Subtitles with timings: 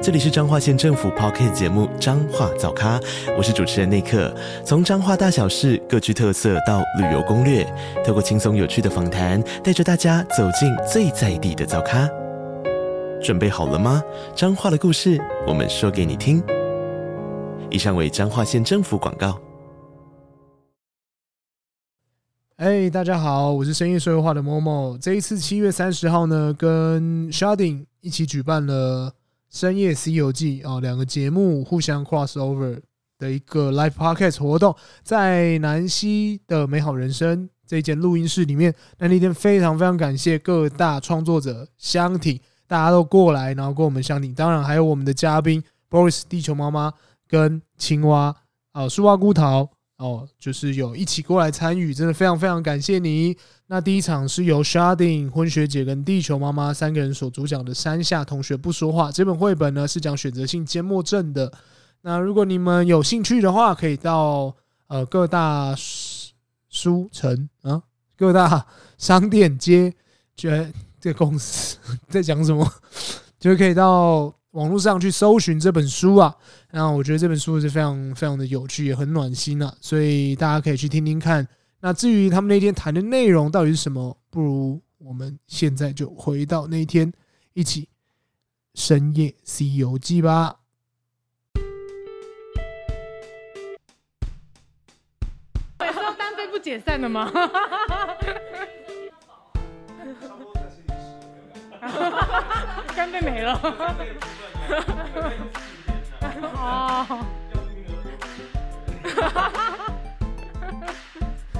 [0.00, 3.00] 这里是彰化县政府 Podcast 节目《彰化早咖》，
[3.36, 4.32] 我是主持人内克。
[4.64, 7.66] 从彰化大小事各具特色到旅游攻略，
[8.06, 12.08] 透过轻松有趣的访谈，带着大家走进最在地的早咖。
[13.20, 14.00] 准备好了吗？
[14.36, 16.40] 彰化的故事，我们说给你听。
[17.68, 19.36] 以上为彰化县政府广告。
[22.58, 24.96] 哎，大家好，我是深夜说绘话的 Momo。
[24.98, 29.12] 这一次七月三十号呢，跟 Sharding 一起举办了。
[29.50, 32.80] 深夜西游记啊，两个节目互相 cross over
[33.18, 38.74] 的一个 live podcast 活动，在南西的美好人生这间录音室里面。
[38.98, 44.34] 那那天非常非常感谢各大创作者相挺，大家都过来，然后跟我们相挺。
[44.34, 46.92] 当然还有我们的嘉宾 Boris 地球妈妈
[47.26, 48.34] 跟青蛙
[48.72, 49.68] 啊，树蛙菇桃。
[49.98, 53.36] 哦，就是有一起过来参与，真的非常非常感谢你。
[53.70, 61.52] 那第一场是由 Sharding 婚学姐跟地球妈妈三个人所主讲的《山下同学不说话》这本绘本呢，是讲选择性缄默症的。
[62.00, 67.82] 那如果你们有兴趣的话，可以到呃各大书城啊，
[68.16, 69.92] 各大商店街，
[70.34, 71.76] 觉得这个公司
[72.08, 72.66] 在讲什么，
[73.38, 74.34] 就可以到。
[74.52, 76.34] 网络上去搜寻这本书啊，
[76.72, 81.46] 那我觉得这本书是非常非常的有趣，也很暖心啊，所以大家可以去听听看。
[81.80, 87.12] 那至于他们那天谈的内容到底是什么，不如我们现在就回到那一天，
[87.52, 87.88] 一起
[88.74, 90.56] 深夜西游记吧。
[96.50, 97.30] 不解散的吗？
[102.96, 103.54] 干杯没了。
[106.56, 107.24] 哦。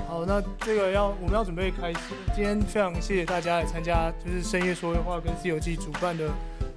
[0.09, 1.99] 好，那这个要我们要准备开始。
[2.35, 6.27] 今天非常谢谢大家来参加，就是深夜说会话跟西游记主办的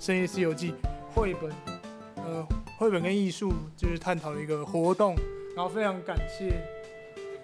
[0.02, 0.74] 深夜西游记
[1.16, 1.50] 绘本，
[2.18, 2.46] 呃，
[2.78, 5.16] 绘本跟艺术就是探讨的一个活动。
[5.56, 6.62] 然后非常感谢，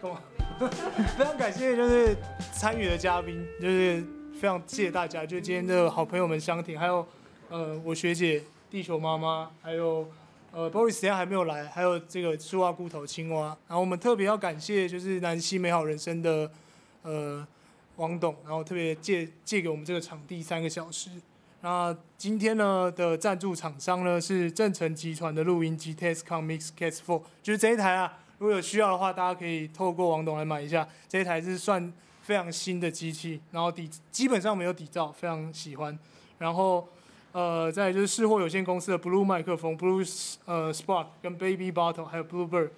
[0.02, 0.20] 干嘛？
[1.18, 2.14] 非常感谢就是
[2.52, 4.04] 参与的嘉宾，就是。
[4.40, 7.04] 非常谢谢大家，就今天的好朋友们相挺，还有
[7.50, 10.08] 呃我学姐地球妈妈，还有
[10.58, 16.50] 呃 Boris 时间还没有来，还有这个树蛙菇头青蛙，然后我们特别要感谢就是南西美好人生的
[17.04, 17.48] 呃
[17.98, 21.12] 王董，然后特别借借给我们这个场地三个小时。
[21.62, 31.94] 那今天呢的赞助厂商呢是正成集团的录音机 t e s c o m Mix Cast Four，就是这一台啊，如果有需要的话，大家可以透过王董来买一下，这一台是算。
[32.24, 35.98] 非常新的机器，然后底基本上没有底噪，非常喜欢。
[36.38, 36.86] 然后，
[37.32, 42.70] 呃，再就是士货有限公司的 Blue 麦克风，Blue 呃 Spark 跟 Baby Bottle，还有 Bluebird。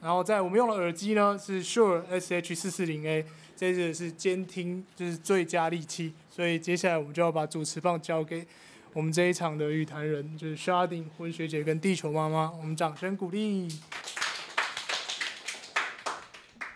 [0.00, 3.24] 然后在我们用的耳机呢是 Sure SH 四四零 A，
[3.56, 6.12] 这个是监听就是最佳利器。
[6.30, 8.46] 所以接下来我们就要把主持棒交给
[8.92, 13.66] 我们这一场的与谈人，就是 Sharding 婚学姐跟地球妈妈，我们掌声鼓励。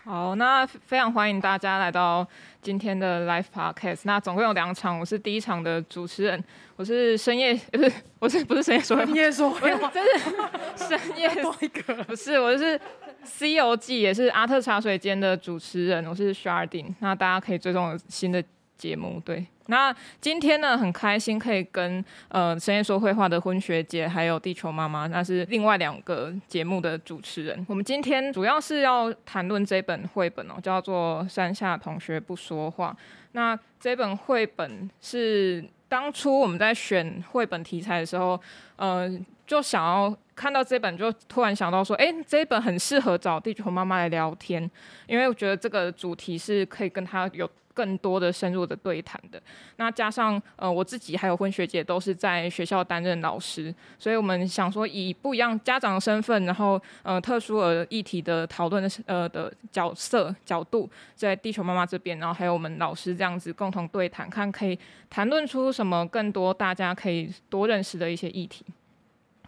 [0.05, 2.27] 好，那非常欢迎大家来到
[2.61, 4.01] 今天的 Live Podcast。
[4.03, 6.43] 那总共有两场，我是第一场的主持人，
[6.75, 12.79] 我是深夜，不是，我是不是深夜说深夜说绘话，就是深夜多一个，不是，我是
[13.23, 16.93] C 游记，也是阿特茶水间的主持人，我是 Sharding。
[16.99, 18.43] 那大家可以追踪新的
[18.79, 19.45] 节目，对。
[19.67, 27.63] 那今天呢，很开心可以跟呃深夜说绘话的婚学姐，还有地球妈妈，那是另外两个节目的主持人。
[27.69, 32.97] 我们今天主要是要谈论这本绘本哦，叫做《山下同学不说话》。
[33.33, 38.41] 那这本绘本是当初我们在选绘本题材的时候，
[38.75, 39.07] 呃，
[39.45, 44.67] 就想要看到这本，就突然想到说，哎，这一本很适合找地球妈妈来聊天，
[45.05, 47.47] 因为我觉得这个主题是可以跟她有。
[47.73, 49.41] 更多的深入的对谈的，
[49.77, 64.77] 那加上呃我自己还有婚学姐都是在学校担任老师，所以我们想说以不一样家长的身份，然后呃特殊而议题的讨论的呃的角色角度，在地球妈妈这边，然后还有我们老师这样子共同对谈，看可以
[65.09, 68.65] 谈论出什么更多大家可以多认识的一些议题。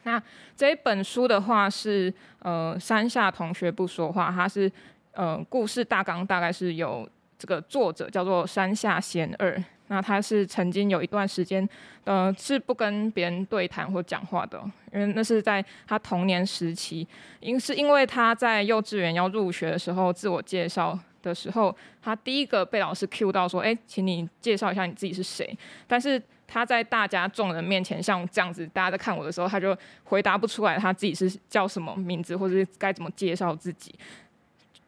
[0.04, 0.22] 那
[0.56, 4.72] 这一本书的话是呃山下同学不说话，它是
[5.12, 7.06] 呃故事大纲大概是有。
[7.42, 11.68] 这个作者叫做山下贤二，那他是曾经有一段时间，
[12.04, 14.62] 呃，是不跟别人对谈或讲话的，
[14.94, 17.08] 因为那是在他童年时期，
[17.40, 25.58] 因是因为他在幼稚园要入学的时候，自我介绍的时候，他第一个被老师 cue 到说：“哎，请你介绍一下你自己是谁。”
[25.88, 33.96] 但是他在大家众人面前像这样子，大家在看我的时候，他就回答不出来他自己是叫什么名字，或者是该怎么介绍自己，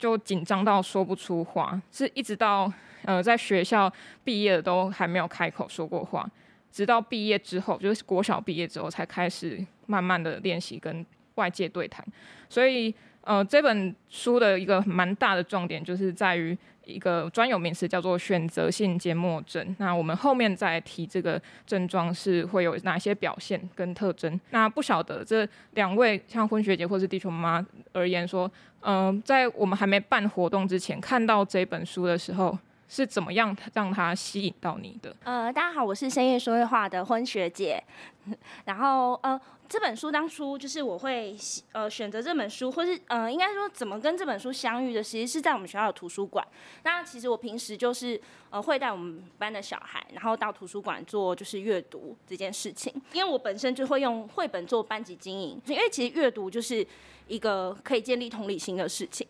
[0.04, 1.82] 就紧张到说不出话。
[1.90, 2.70] 是一直到
[3.06, 3.90] 呃在学校
[4.26, 6.30] 毕业都还没有开口说过话，
[6.70, 11.06] 直到毕业之后，就是国小毕业之后，才开始慢慢的练习跟
[11.36, 12.06] 外界对谈。
[12.50, 12.94] 所以。
[13.26, 19.76] 呃，这本书的一个蛮大的重点，就是在于一个专有名词，叫做选择性缄默症。
[19.80, 24.40] 那我们后面再提这个症状是会有哪些表现跟特征。
[24.50, 28.52] 那不晓得这两位像婚学姐或是地球妈妈而言说，
[28.82, 32.58] 嗯、在我们还没办活动之前看到这本书的时候，
[32.94, 35.16] 是怎么样让它吸引到你的？
[35.24, 37.84] 呃，大家好，我是深夜说会话的婚学姐。
[38.66, 41.36] 然后呃，这本书当初就是我会
[41.72, 46.48] 呃选择这本书，或是呃应该说怎么跟这本书相遇的，其实是在我们学校的图书馆。
[46.84, 52.94] 那其实我平时就是呃会带我们班的小孩，然后到图书馆做就是阅读这件事情。
[53.12, 56.86] 因为我本身就会用绘本做班级经营，因为其实阅读就是
[57.28, 59.28] 一个可以建立同理心的事情。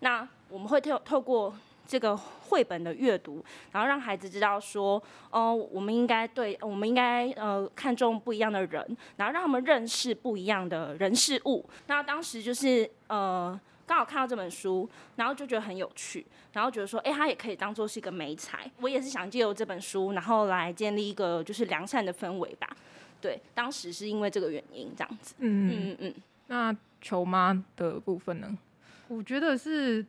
[0.00, 1.56] 那我们会透透过。
[1.86, 11.64] 这个绘本的阅读，然后让孩子知道说，哦，我们应该对，我们应该呃看重不一样的人，然后让他们认识不一样的人事物。
[11.86, 18.68] 那当时就是呃刚好看到这本书，然后就觉得很有趣，然后觉得说，哎，它也可以当做是一个媒材。
[18.80, 22.68] 我也是想借由这本书，然后来建立一个就是良善的氛围吧。
[23.20, 25.34] 对，当时是因为这个原因这样子。
[25.38, 25.96] 嗯嗯嗯。
[26.00, 26.14] 嗯，
[26.48, 28.58] 那球妈的部分呢？
[29.08, 30.04] 我觉得是。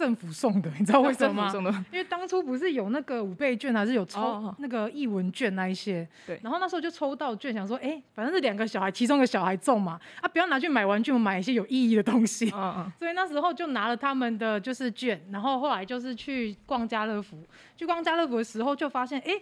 [0.00, 1.84] 政府送的，你知道为什么吗？
[1.92, 6.08] 因为当初不是有那个五倍券，还是有抽那个译文券那一些。
[6.26, 6.40] 对。
[6.42, 12.50] 然后那时候就抽到券，想说，哎，反正是两个小孩，其中一个小孩中嘛，啊，不要拿去买玩具，我买一些有意义的东西。
[12.54, 12.92] 嗯嗯。
[12.98, 19.38] 所以那时候就拿了他们的就是券，然后后来就是去逛家乐福，去逛家乐福的时候就发现，哎。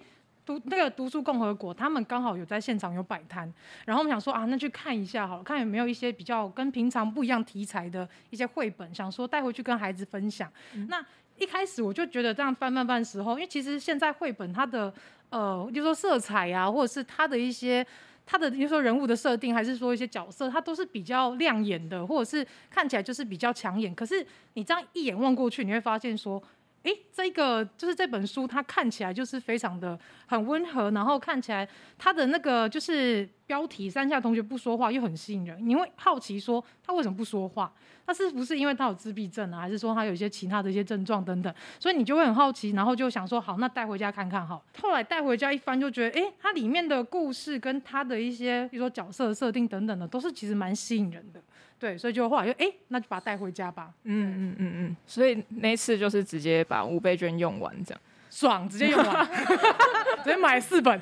[0.49, 3.53] 读那个读书共和国，他们刚好有在现场有摆摊，
[3.85, 10.51] 然后我们想说啊，那去看一下好了，看有没有一些比较跟平常不一样题材的一些绘本，想说带回去跟孩子分享。
[10.73, 11.05] 嗯、那
[11.37, 14.91] 一开始我就觉得这样翻翻翻的时候，因为其实现在绘本它的
[15.29, 17.87] 呃，就说色彩呀、啊，或者是它的一些
[18.25, 23.95] 它的，比如说人物的设定，还是说一些角色，它都是比较亮眼的，或者是看起来就是比较抢眼。
[23.95, 26.43] 可是你这样一眼望过去，你会发现说。
[26.89, 31.69] 诶，这个就是这本书，它看起来就是非常的很温和，然后看起来
[31.99, 37.71] 它的那个就是标题“山下同学不说话”又很吸引人，你会好奇说他为什么不说话？
[38.07, 41.55] 他是不是因为他有自闭症啊，还是说他有一些其他的一些症状等等？
[41.79, 44.65] 所以你就会很好奇，然后就想说好，那带回家看看好。
[44.81, 51.43] 后来带回家一翻，就觉得诶，它里面的故事跟他的一些比如说角色设定等等的，都是其实蛮吸引人的。
[51.79, 53.91] 对，所以就后来就哎，那就把它带回家吧。
[54.05, 54.97] 嗯嗯嗯嗯。
[55.07, 59.27] 所以那次就是直接把五倍券用完，这样爽，直接用完，
[60.25, 61.01] 直接买四本。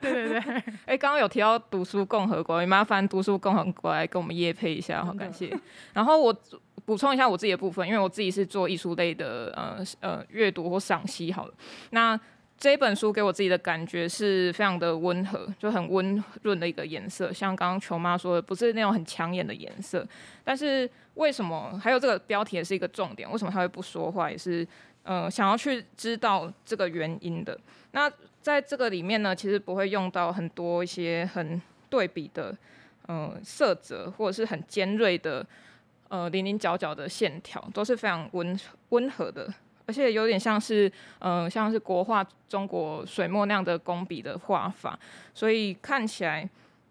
[0.00, 0.38] 对 对对。
[0.86, 5.56] 哎，刚刚有提到读书共和国，也麻烦读书共和国来跟我们业配一下，好感谢。
[5.92, 6.34] 然后我
[6.84, 11.54] 补充一下我自己的部分，因为我自己是做艺术类的，呃呃，阅读或赏析好了。
[11.90, 12.18] 那
[12.64, 20.02] 这本书给我自己的感觉是非常的温和，就很温润的一个颜色，像刚刚球妈说的，不是那种很抢眼的颜色。
[20.42, 23.30] 但是为什么还有这个标题也是一个重点？
[23.30, 24.30] 为什么他会不说话？
[24.30, 24.66] 也是
[25.02, 27.54] 呃想要去知道这个原因的。
[27.92, 28.10] 那
[28.40, 31.60] 在这个里面呢，其实不会用到很多一些很
[31.90, 32.56] 对比的
[33.08, 35.46] 呃色泽，或者是很尖锐的
[36.08, 39.52] 呃零零角角的线条，都是非常温温和的。
[39.86, 44.98] 而且有点像是，嗯、像是国画中国水墨那样的工笔的画法，
[45.34, 46.48] 所以看起来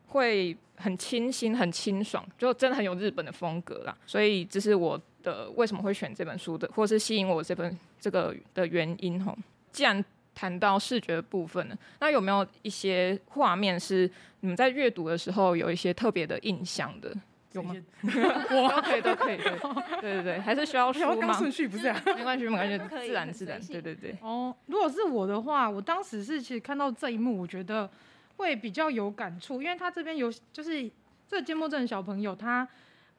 [0.07, 3.97] 会很清新、很清爽，就真的很有日本的风格啦。
[4.05, 9.35] 所以这是我的为什么会选这本书的，或是吸引我这本这个的原因吼。
[9.71, 10.03] 既然
[10.35, 14.09] 谈到视觉部分呢，那有没有一些画面是
[14.41, 17.11] 你们在阅读的时候有一些特别的印象的？
[17.53, 17.75] 有吗？
[18.03, 19.59] 我 都可以，都可以，对，
[20.01, 21.33] 对对对，还是需要说吗？
[21.33, 24.15] 顺序不是啊， 没关系，没关系，自然自然，对对对。
[24.21, 27.89] 哦，如果是我的话，我当时是其实看到这一幕，我觉得
[28.37, 30.83] 会比较有感触，因为他这边有就是
[31.27, 32.67] 这个缄默症的小朋友，他。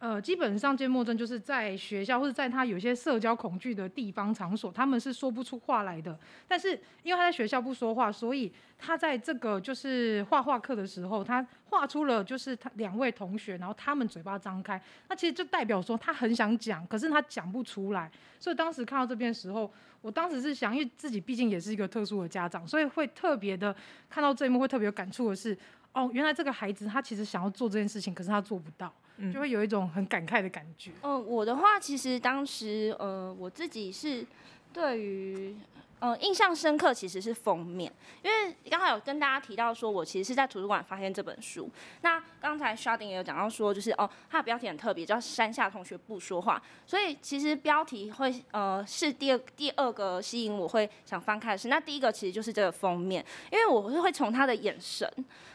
[0.01, 6.19] 呃，基本上缄默症就是在学校或者在他有些社交恐惧的地方场所，他们是说不出话来的。
[6.47, 18.11] 但是因为他在学校不说话，所以他在这个就是画画课的时候，他画出了就是他两位同学，然后他们嘴巴张开，那其实就代表说他很想讲，可是他讲不出来。
[18.39, 19.73] 所以当时看到这边的时候，
[20.03, 23.75] 我当时是想，因为自己毕竟也是一个特殊的家长，所以会特别的
[24.11, 25.57] 看到这一幕会特别有感触的是，
[25.95, 28.93] 哦，原来这个孩子他其实想要做这件事情，可是他做不到。
[29.33, 30.91] 就会有一种很感慨的感觉。
[31.03, 34.27] 嗯、呃，我的话其实当时呃我自己是
[34.73, 35.55] 对于。
[36.01, 37.91] 嗯，印象深刻其实是封面，
[38.23, 41.71] 因为刚才有跟大家提到说，我其实是在图书馆发现这本书。
[42.03, 46.63] 那刚才 Sharding 也有讲到说，就是哦，它的标题很特别，叫“山下同学不说话”。
[46.85, 55.11] 所以其实标题会呃是第二第二个吸引我会想翻开的是，那第一个其实就是这个封面，因为我是会从他的眼神，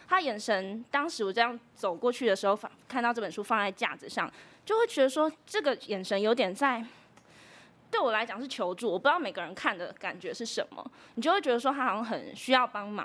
[0.10, 4.30] 他眼神当时我这样走过去的时候，放看到这本书放在架子上，
[4.66, 6.84] 就会觉得说这个眼神有点在。
[7.92, 13.04] 对我来讲是求助，我不知道每个人看的感觉是什么，你就会觉得说他好像很需要帮忙，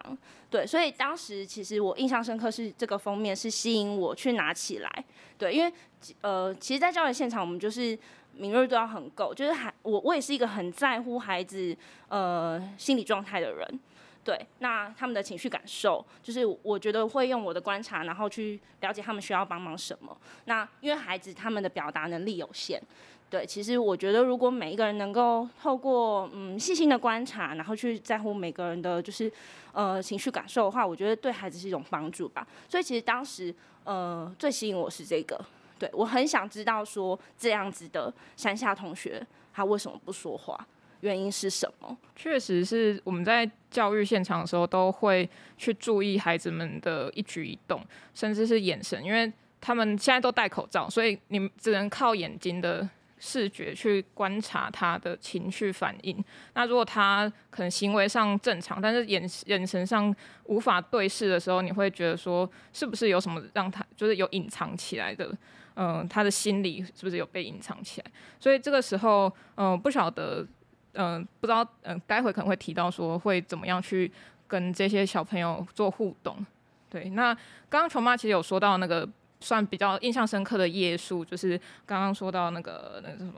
[0.51, 5.05] 对，所以当时其实我印象深刻是这个封面是吸引我去拿起来，
[5.39, 5.73] 对，因为
[6.21, 7.99] 呃，其实，在教育现场我们就是
[8.35, 11.75] 敏锐度要很够，就是还我我也是一个很在乎孩子
[12.09, 13.81] 呃心理状态的人，
[14.25, 20.17] 对，那他们的情绪感受，就是我觉得会用我的观察，然后去了解他们需要帮忙什么，
[20.47, 22.83] 那因为孩子他们的表达能力有限。
[23.31, 29.31] 对，其实我觉得，如果每一个人能够透过嗯细心的观察，然后去在乎每个人的就是
[29.73, 32.47] 呃情绪感受的话，我觉得对孩子是一种帮助吧。
[32.69, 33.53] 所以其实当时
[33.83, 35.39] 呃最吸引我是这个，
[35.79, 40.57] 对，我很想知道说这样子的山下同学他为什么不说话，
[41.05, 41.97] 原因是什么？
[42.17, 47.81] 确实是我们在教育现场的时候都会去注意孩子们的一举一动，
[48.15, 52.89] 甚至是眼神，因为他们现在都戴口罩，所以你只能靠眼睛的。
[53.27, 56.23] 视觉去观察他的情绪反应。
[56.53, 65.35] 那如果他可能行为上正常，但是眼眼神上无法对视的时候，你会觉得说是不是有什么让他就是有隐藏起来的？
[65.77, 68.11] 嗯、他的心理是不是有被隐藏起来？
[68.39, 70.47] 所以这个时候，嗯、不晓得，
[70.95, 74.11] 嗯、不知道，嗯、待会可能会提到说会怎么样去
[74.49, 76.45] 跟这些小朋友做互动。
[76.89, 77.35] 对，那
[77.69, 79.09] 刚刚琼妈其实有说到那个。
[79.41, 83.35] 算比较印象深刻的页数，就是刚刚说到那个那个什么，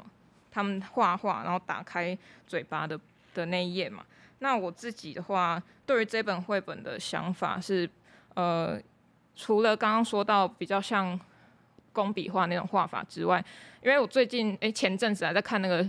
[0.53, 2.97] 他们画画然后打开嘴巴的
[3.35, 4.05] 的那一页嘛。
[4.39, 7.91] 那我自己的话，对于这本绘本的想法是，
[8.35, 8.81] 呃，
[9.35, 11.19] 除了刚刚说到比较像
[11.93, 13.45] 工笔画那种画法之外，
[13.83, 15.85] 因为我最近诶、前阵子还在看那个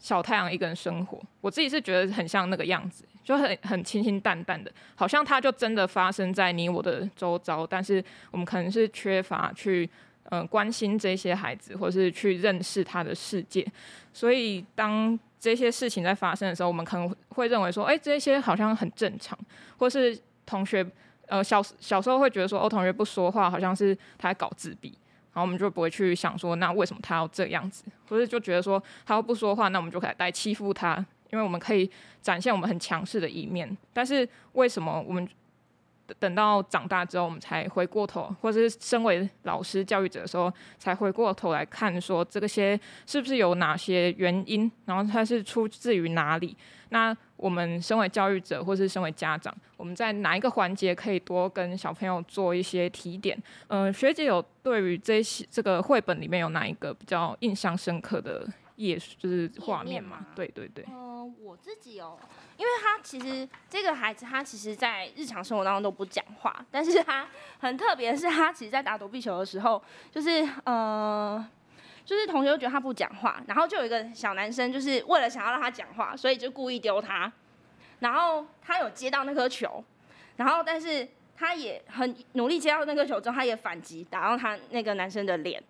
[0.00, 3.04] 小太阳一个人生活，我自己是觉得很像那个样子。
[3.22, 8.02] 就很很清清淡淡的，好像它就真的发生在你我的周遭，但是
[8.32, 9.88] 我们可能是缺乏去
[10.24, 13.64] 呃关心这些孩子，或是去认识他的世界。
[14.12, 19.38] 所以当这些事情在发生的时候，我们可能会认为说，哎，这些好像很正常，
[19.76, 20.84] 或是同学
[21.28, 24.92] 呃小小时候会觉得说，哦，同学不说话，好像是他在搞自闭，
[25.32, 31.04] 然后我们就不会去想说，那为什么他要这样子，或是就觉得说他要不说话，那我们就可以来欺负他。
[31.32, 31.88] 因为我们可以
[32.20, 35.28] 展现我们很强势的一面，但是为什么我们
[36.18, 46.56] 等到长大之后，我们才回过头，或者是身为老师、教育者的时候，才回过头来看说这个些是不是有哪些原因，然后它是出自于哪里？
[46.88, 53.36] 那我们身为教育者，或是身为家长，我们在哪一个环节可以多跟小朋友做一些提点？
[53.68, 60.26] 嗯、呃，学姐有对于这些这个绘本里面有哪一个比较印象深刻的页，就是画面嘛？
[60.36, 60.84] 对对对。
[60.90, 61.10] 嗯
[61.42, 62.18] 我自己哦，
[62.56, 67.26] 因为他其实这个孩子，他其实在日常生活当中都不讲话，但是他
[67.58, 71.44] 很特别是，他其实在打躲避球的时候，就是呃，
[72.10, 77.32] 就是同学都觉得他不讲话，然后就有一个小男生，就是为了想要让他讲话，所以就故意丢他，
[78.00, 79.84] 然后他有接到那颗球，
[80.34, 85.62] 然后但是他也很努力接到那颗球之后，他也反击打到他那个男生的脸，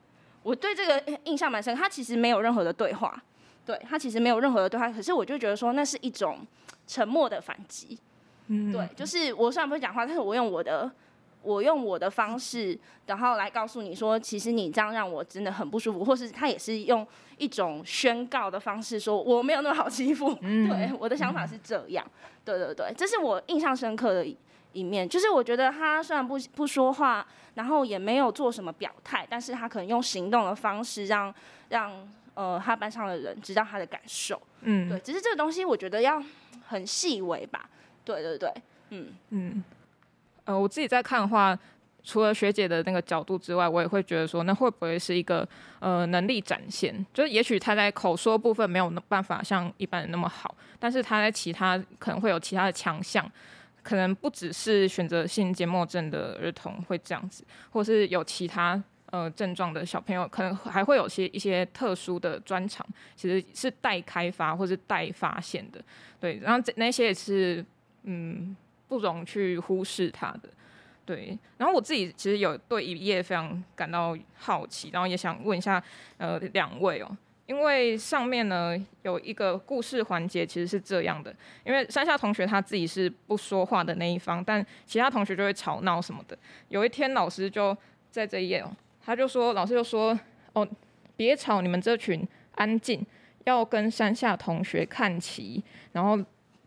[0.42, 3.22] 我对这个印象蛮深，他其实没有任何的对话。
[3.66, 6.38] 对，他其实没有任何的对话，可是我就觉得说那是一种
[6.86, 7.98] 沉默的反击。
[8.46, 10.90] 嗯，对，就是我虽然不会讲话，但是我用我的
[11.42, 17.06] 我用我的方式，然后来告诉你说，其实你这样让我真的很不舒服，或是他也是用
[17.38, 20.36] 一种宣告的方式说我没有那么好欺负。
[20.42, 22.06] 嗯， 对，我的想法是这样。
[22.44, 24.26] 对对对，这是我印象深刻的
[24.72, 31.34] 一面，就是我觉得他虽然不不说话，然后也没有做什么表态，但是他可能用行动的方式让
[31.68, 32.08] 让。
[32.34, 36.22] 呃，他班上的人知道他的感受，嗯，对，只是这个东西我觉得要
[36.68, 37.68] 很细微吧，
[38.02, 38.50] 对对对，
[38.90, 39.64] 嗯嗯，
[40.50, 41.56] 呃，我自己在看的话，
[42.02, 47.06] 除了学姐的那个角度之外，我也会觉得说，那会不会是一个呃能力展现？
[47.14, 53.24] 就是也许他在口说部分没有办法像一般人那么好，但是他在其他可能会有其他的强项，
[53.84, 58.82] 可能不只是选择性缄默症的儿童会这样子，或是有其他。
[59.12, 65.82] 呃，症状的小朋友可能还会有些一些特殊的专长，其实是待开发或是待发现的，
[66.20, 67.66] 对，然后那些也是
[68.04, 68.56] 嗯
[68.90, 70.48] 不容去忽视他的，
[71.06, 75.80] 对，然后我自己其实有对一页非常感到好奇，然后也想问一下
[76.16, 77.16] 呃两位哦，
[77.46, 81.32] 因为上面呢有一个故事环节其实是这样的，
[81.64, 86.36] 因为山下同学他自己是不说话的那一方，但其他同学就会吵闹什么的。
[86.68, 87.76] 有一天老师就
[88.10, 90.18] 在这一页哦，他就说老师就说
[90.54, 90.66] 哦，
[91.16, 93.06] 别吵，你们这群安静，
[93.44, 96.18] 要跟山下同学看齐，然后。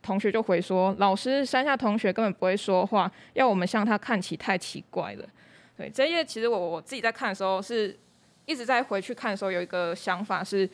[0.04, 5.26] 同学就回说：“老师，山下同学根本不会说话，要我们向他看齐太奇怪了。”
[5.76, 7.98] 对，这一页其实我我自己在看的时候，是
[8.46, 10.70] 一直在回去看的时候，有一个想法是，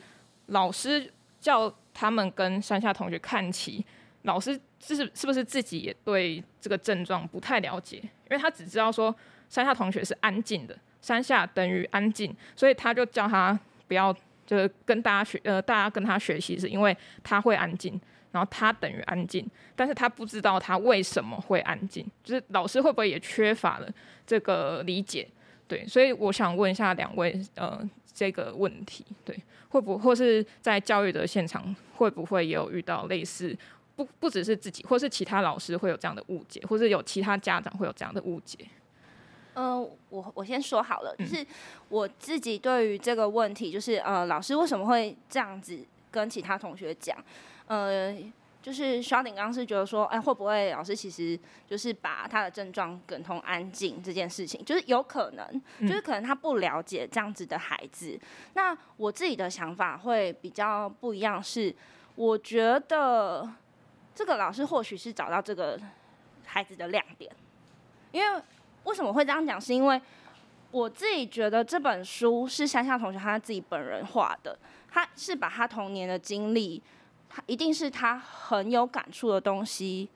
[0.46, 1.10] 老师
[1.40, 3.82] 叫他们跟山下同学看齐，
[4.22, 7.96] 老师是是不是自己也对这个症状不太了解？
[7.98, 9.14] 因为他只知道说
[9.48, 13.58] 山下同学是安静的，山下等于安静，所以他就叫他
[13.88, 14.12] 不要
[14.44, 17.98] 就是跟大家学，呃，大家跟他学习，是因为他会安静。
[18.32, 19.44] 然后他等于安静，
[19.74, 23.88] 但是他不知道他为什么会安静，就是老师会不会也缺乏了
[24.26, 25.28] 这个理解？
[25.66, 27.80] 对，所以我想问一下两位，呃，
[28.12, 33.56] 这个问题，对，会不会或是在教育的现场会不会也有遇到类似，
[33.94, 38.58] 不不只是自己，或是其他老师会有这样的误解，或是有其他家长会有这样的误解？
[39.54, 41.44] 嗯、呃，我我先说好了，就是
[41.88, 45.78] 我自己对于这个问题，就是呃，老师为什么会这样子
[46.10, 47.16] 跟其他同学讲？
[47.70, 48.12] 呃，
[48.60, 58.18] 就是萧鼎刚是觉得说，哎，会不会老师其实就是把他的症状等同安静这件事情，就是有可能，就是可能他不了解这样子的孩子。
[58.20, 58.20] 嗯、
[58.54, 61.72] 那我自己的想法会比较不一样，是
[62.16, 63.48] 我觉得
[64.16, 65.78] 这个老师或许是找到这个
[66.44, 67.32] 孩子的亮点，
[68.10, 68.42] 因为
[68.82, 69.60] 为什么会这样讲？
[69.60, 70.02] 是因为
[70.72, 74.58] 我自己觉得这本书是山下同学他自己本人画的，
[74.90, 76.82] 他是把他童年的经历。
[77.32, 80.08] 他一定是他很有感触的东西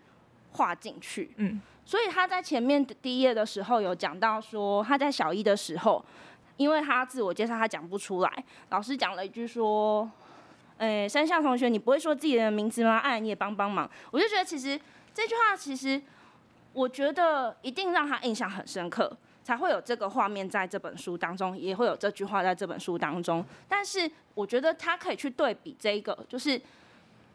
[0.51, 6.05] 画进去，嗯，所以他在前面第一页的时候有讲到说，他在小一的时候，
[6.57, 10.11] 因为他自我介绍他讲不出来，老师讲了一句说，
[10.79, 12.99] 诶，山下同学，你不会说自己的名字吗？
[12.99, 13.89] 哎，你也帮帮忙。
[14.11, 14.77] 我就觉得其实
[15.15, 16.03] 这句话其实，
[16.73, 19.17] 我觉得一定让他印象很深刻。
[19.45, 23.45] 才会有这个画面在这本书当中，也会有这句话在这本书当中。
[23.69, 26.61] 但是我觉得他可以去对比这一个，就是。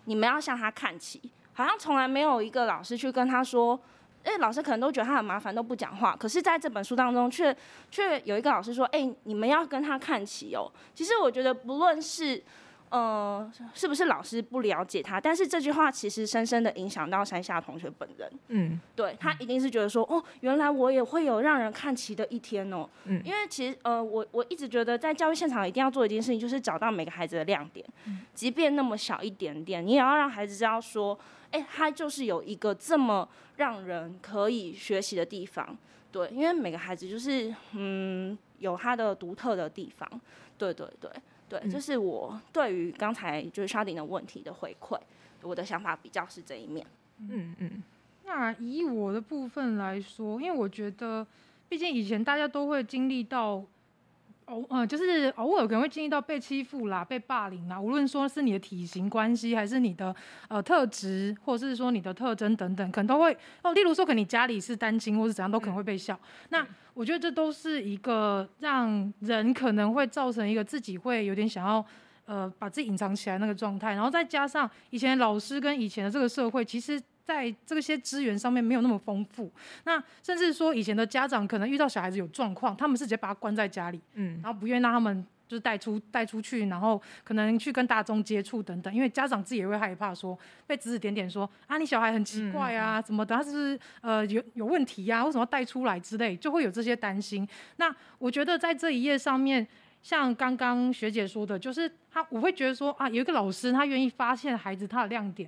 [0.10, 1.22] 你们要向他看齐，
[1.54, 3.80] 好像从来没有一个老师去跟他说，
[4.24, 6.16] 哎，老师可能都觉得他很麻烦，都不讲话。
[6.20, 7.56] 可是在这本书当中却，
[7.92, 10.72] 却有一个老师说，哎，你们要跟他看齐哦。
[10.96, 12.44] 其实我觉得，不论是。
[12.90, 15.22] 呃，是不是老师不了解他？
[15.22, 18.32] 但是这句话其实深深的影响到山下同学本人。
[18.48, 22.90] 嗯，对，他一定是觉得说，哦，原来我也会有让人看齐的一天哦。
[23.06, 31.18] 嗯，因为其实呃，我我一直觉得在教育现场一定要做一件事情，就是找到每个孩子的亮点，嗯，即便那么小一点点，你也要让孩子知道说，
[31.52, 35.78] 哎，他就是有一个这么让人可以学习的地方。
[36.12, 40.10] 对，因为每个孩子就是嗯，有他的独特的地方。
[40.58, 41.10] 对对对。
[41.50, 44.98] 对，这是我对于刚才就是沙丁的问题的回馈，
[45.42, 46.86] 我的想法比较是这一面。
[47.18, 47.84] 嗯嗯，
[48.26, 51.26] 那以我的部分来说，因为我觉得，
[51.68, 53.64] 毕竟以前大家都会经历到。
[54.50, 60.14] 偶呃，就是偶尔可能会经历到被欺负啦、被霸凌啦，无论说是你的体型关系，还是你的
[60.48, 63.74] 呃特质，或者是说你的特征等等，可能都会哦。
[63.74, 66.14] 例如说，可能你家里是单亲，或是怎样，都可能会被笑。
[66.24, 71.86] 嗯、那我觉得这都是一个让人可能会造成一个自己会有点想要
[72.26, 77.02] 呃把自己隐藏起来那个状态，然后再加上以前老师跟以前的这个社会，其实。
[77.24, 79.52] 在这些资源上面没有那么丰富，
[79.84, 97.48] 那甚至说以前的家长可能遇到小孩子有状况，他们是直接把他关在家里，嗯，然后不愿意让他们就是带出带出去，然后可能去跟大众接触等等，因为家长自己也会害怕说被指指点点说啊你小孩很奇怪啊，怎么的他是不是呃有有问题呀、啊，为什么要带出来之类，就会有这些担心。
[97.78, 99.68] 那我觉得在这一页上面，
[100.02, 105.48] 像刚刚学姐说的，就是他我会觉得说啊有一个老师他愿意发现孩子他的亮点，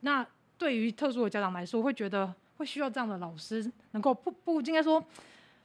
[0.00, 0.26] 那。
[0.58, 5.02] 对于特殊的家长来说，会觉得会需要这样的老师，能够不不应该说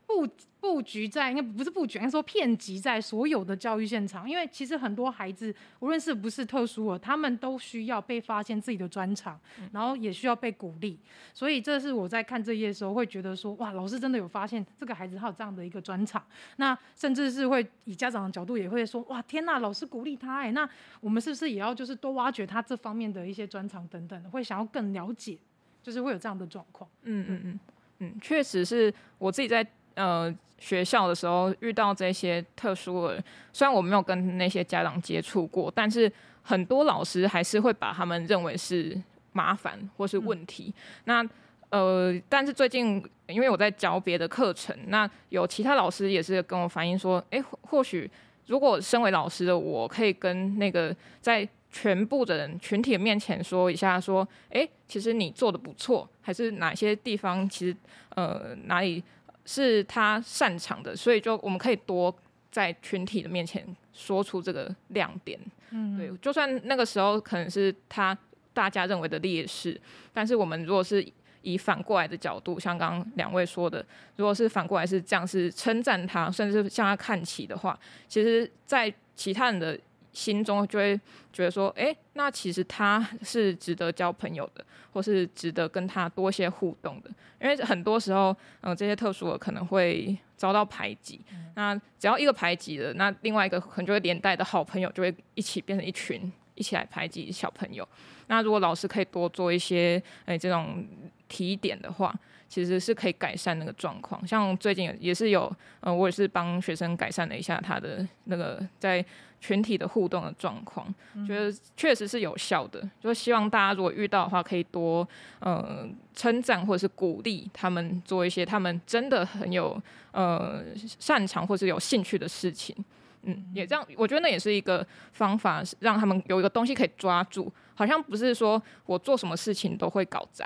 [0.06, 0.28] 布
[0.60, 4.30] 布局在，应该不是布局，应该说遍及在所有的教育现场。
[4.30, 9.40] 因为其实很多孩子，无论是不是特殊的，他们都需要被发现自己的专长，
[9.72, 11.00] 然后也需要被鼓励。
[11.34, 16.24] 所以这是我在看这页的时候会觉得说，哇，老师真的有发现这个孩子他有这样的一个专长。
[16.58, 20.70] 那甚至是会以家长的角度也会说，哇，天呐，老师鼓励他哎，那
[21.02, 25.38] 我们是不是也要就是多挖掘他这方面的一些专长等等，会想要更了解，
[25.82, 26.90] 就是会有这样的状况。
[27.04, 27.60] 嗯嗯嗯
[28.00, 29.66] 嗯，确实是我自己在。
[29.96, 39.00] 呃，学校的时候遇到这些特殊的，虽然我没有跟那些家长接触过，但是很多老师还是会把他们认为是
[39.32, 40.74] 麻烦或是问题。
[40.76, 41.30] 嗯、那
[41.70, 48.10] 呃，但是最近因为我在教别的课程，那有其他老师也是跟我反映说，哎，或许
[48.46, 57.76] 如果身为老师的我，可以跟那个在全部的人群体的面前说一下，说，哎，其实你做的不错，还是哪些地方其实
[58.10, 59.04] 呃哪里
[59.46, 62.14] 是他擅长的，所以就我们可以多
[62.52, 65.40] 在群体的面前说出这个亮点。
[65.72, 68.18] 嗯，对，就算那个时候可能是他
[68.54, 69.80] 大家认为的劣势，
[70.14, 71.06] 但是我们如果是
[71.42, 77.78] 以反过来的角度，像刚刚两位说的，如果是反过来是这样，是称赞他，甚至是向他看齐的话，
[78.08, 79.78] 其实，在其他人的
[80.14, 81.00] 心中就会
[81.34, 87.10] 觉得说，哎、欸，那其实他是值得交朋友的，或是值得跟他多些互动的。
[87.42, 91.20] 因为很多时候，嗯、呃，这些特殊的可能会遭到排挤。
[91.56, 97.88] 那只要一个排挤了，那另外一个可能就会连带的好朋友就会一起变成一群，一起来排挤小朋友。
[98.28, 100.86] 那如果老师可以多做一些，哎、欸，这种。
[101.30, 102.14] 提点的话，
[102.54, 104.26] 其实是可以改善那个状况。
[104.28, 109.04] 像最近也是有，呃，我也是帮学生改善了一下他的那个在
[109.42, 112.88] 群体的互动的状况，嗯、觉得确实是有效的。
[113.02, 115.08] 就希望大家如果遇到的话，可以多
[115.40, 122.76] 呃称赞或者是鼓励他们做一些他们真的很有呃擅长或是有兴趣的事情。
[123.24, 127.52] 嗯，也这样，我觉得那也是一个方法，让他们有一个东西可以抓住。
[127.74, 130.46] 好像不是说我做什么事情都会搞砸。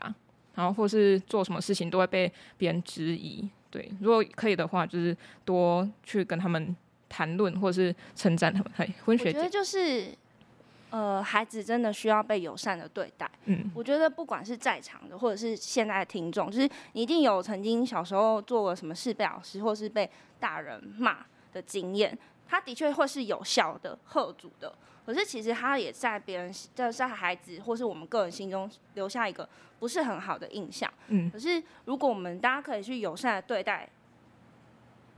[0.57, 5.15] 然后或是做什么事情都会被别人质疑，对，如果可以的话，就是
[5.45, 6.75] 多去跟他们
[7.07, 8.71] 谈论，或是称赞他们。
[8.75, 10.07] 嘿，婚学姐，我觉得就是，
[10.89, 13.29] 呃，孩子真的需要被友善的对待。
[13.45, 22.17] 嗯，我觉得不管是在场的，或者是现在的听众，就是你一定有曾经小时候做过什么事被老师或是被大人骂的经验，
[22.47, 24.73] 他的确会是有效的、贺主的。
[25.05, 29.47] 可是其实他也在别人，在在孩子或是我们个人心中留下一个
[29.79, 30.91] 不是很好的印象。
[31.07, 31.31] 嗯。
[31.31, 33.87] 可是如果我们大家可以去友善的对待，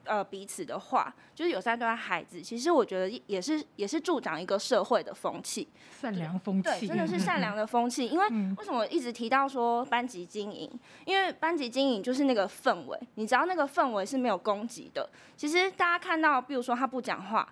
[0.05, 5.67] 呃，彼此的话，就是友善对待孩子，其实我觉得也是也是助长一个社会的风气，
[6.01, 6.69] 善良风气。
[6.69, 8.07] 对，真的是善良的 风气。
[8.07, 10.69] 因为为什么一直提到说班级经营？
[11.05, 17.47] 因为班级经营就是那个氛围，你只要那个氛围是没有攻击的，其实大家看到，比如说他不讲话。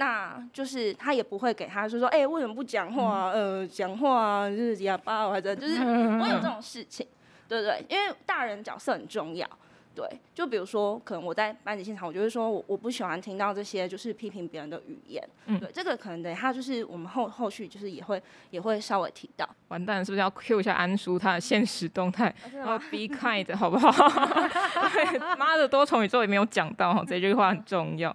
[0.00, 3.30] 那就是他也不会给他说说，哎、欸，为什么不讲话？
[3.32, 7.04] 呃，讲话啊就是哑巴或者就是不会有这种事情，
[7.48, 7.84] 对不对？
[7.88, 9.48] 因为大人角色很重要，
[9.94, 10.08] 对。
[10.34, 15.70] 就比如说，可能我在班级现场，我就会说我我不喜欢听到这些就是批评别人的语言，嗯，对。
[15.72, 19.48] 这个可能等他就是我们后后续就是也会也会稍微提到。
[19.68, 22.32] 完蛋，是不是要 cue 一下安叔他的现实动态？
[22.54, 23.90] 然后 be kind 好不好？
[25.36, 28.14] 妈的多重宇宙也没有讲到，这句话很重要。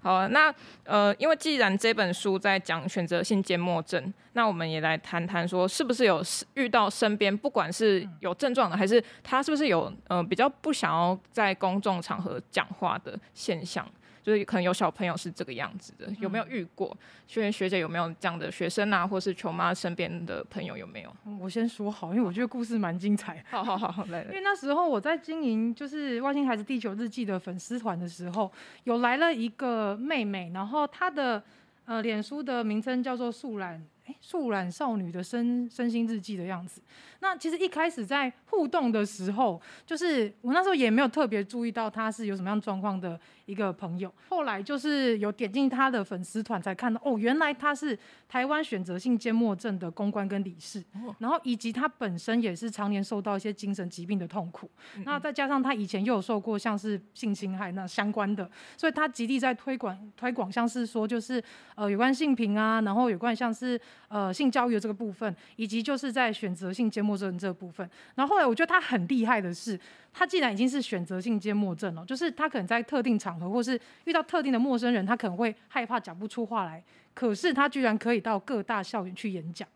[0.00, 6.22] 好，那呃，因为既然这本书在讲选择性缄默症，那我们也来谈谈说，是不是有
[6.54, 13.84] 遇到身边不管是有症状的，还是他是不是有呃比较不想要在公众场合讲话的现象？
[14.28, 16.94] 就是可能有小朋友是这个样子的，有没有遇过？
[17.26, 21.16] 学员学姐有没有这样的学生啊，或是球妈身边的朋友有没有？
[21.40, 23.42] 我先说好，因为我觉得故事蛮精彩。
[23.48, 24.28] 好好好，来来。
[24.28, 28.52] 因为那时候我在经营就是《外星孩子地球日记》的粉丝团的时候，
[28.84, 31.42] 有来了一个妹妹，然后她的
[31.86, 33.82] 呃脸书的名称叫做素兰。
[34.22, 36.80] 素染少女的身身心日记的样子。
[37.20, 44.12] 那其实一开始在互动的时候，就是我那时候也没有特别注意到她是有什么样状况的一个朋友。
[44.28, 50.84] 后来就是有点进他的粉丝团，才看到哦，原来他是台湾选择性缄默症的公关跟理事，
[51.18, 54.70] 然后以及他本身也是常年受到一些精神疾病的痛苦。
[55.04, 61.42] 那再加上他以前又有受过像是性侵害那相关的，所以他极力在推广推广，像是说就是
[61.74, 63.80] 呃有关性平啊，然后有关像是。
[64.08, 67.86] 呃，性教育的这个部分，以及就是在选择性缄默症这个部分。
[68.14, 69.78] 然后后来我觉得他很厉害的是，
[70.14, 76.82] 他既然已经是选择性缄默症了，就是他可能在特定场合或是遇到特定的陌生人，他可能会害怕讲不出话来。
[77.14, 79.68] 可是他居然可以到各大校园去演讲，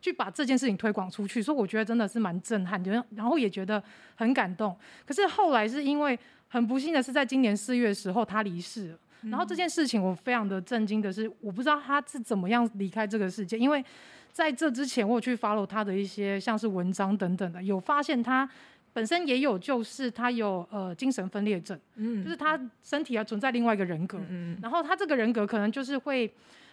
[0.00, 1.42] 去把这件事情推广出去。
[1.42, 2.82] 所以我觉得真的是蛮震撼，
[3.14, 3.82] 然后也觉得
[4.14, 4.74] 很感动。
[5.04, 6.18] 可是后来是因为
[6.48, 8.98] 很不幸的是，在今年四月的时候，他离世了。
[9.22, 13.84] 然后这件事情我非常的震惊的是，我不知道他是怎么样离开这个世界，因为
[14.32, 18.48] 在这之前我有去 follow 他的一些像是文章等等的，有发现他
[18.98, 26.28] 本身也有就是他有呃精神分裂症，嗯，就是他身体还存在另外一个人格，嗯，然后他这个人格可能就是会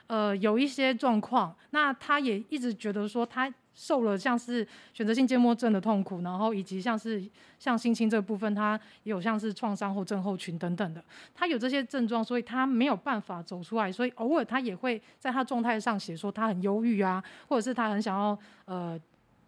[0.07, 3.53] 呃有一些状况，那他也一直觉得说他。
[3.77, 7.21] 受了像是选择性缄默症的痛苦，然后以及像是
[7.59, 18.97] 像性侵这个部分，他也有像是创伤后症候群等等的，他有这些症状，所以他没有办法走出来，所以偶尔他也会在他状态上写说他很忧郁啊，或者是他很想要呃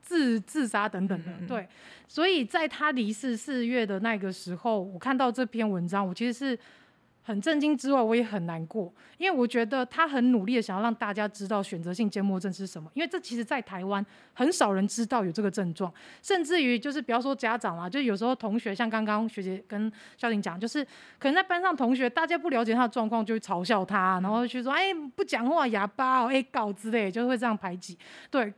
[0.08, 1.32] 自自杀等等的。
[1.46, 1.68] 对，
[2.08, 6.58] 所以在他离世四月的那个时候，我看到这篇文章，我其实是。
[7.28, 20.82] 很震惊之外，我也很难过，因为我觉得他很努力的想要让大家知道选择性缄默症是什么，因为这其实在台湾很少人知道有这个症状，甚至于就是不要说家长啦，就有时候同学，像刚刚学姐跟校婷讲，就是
[21.20, 27.98] 可能在班上同学，大家不了解他的状况，就会嘲笑他，然后去说哎不讲话哑巴哦，哎搞之类，就会这样排挤，
[28.32, 28.54] 对，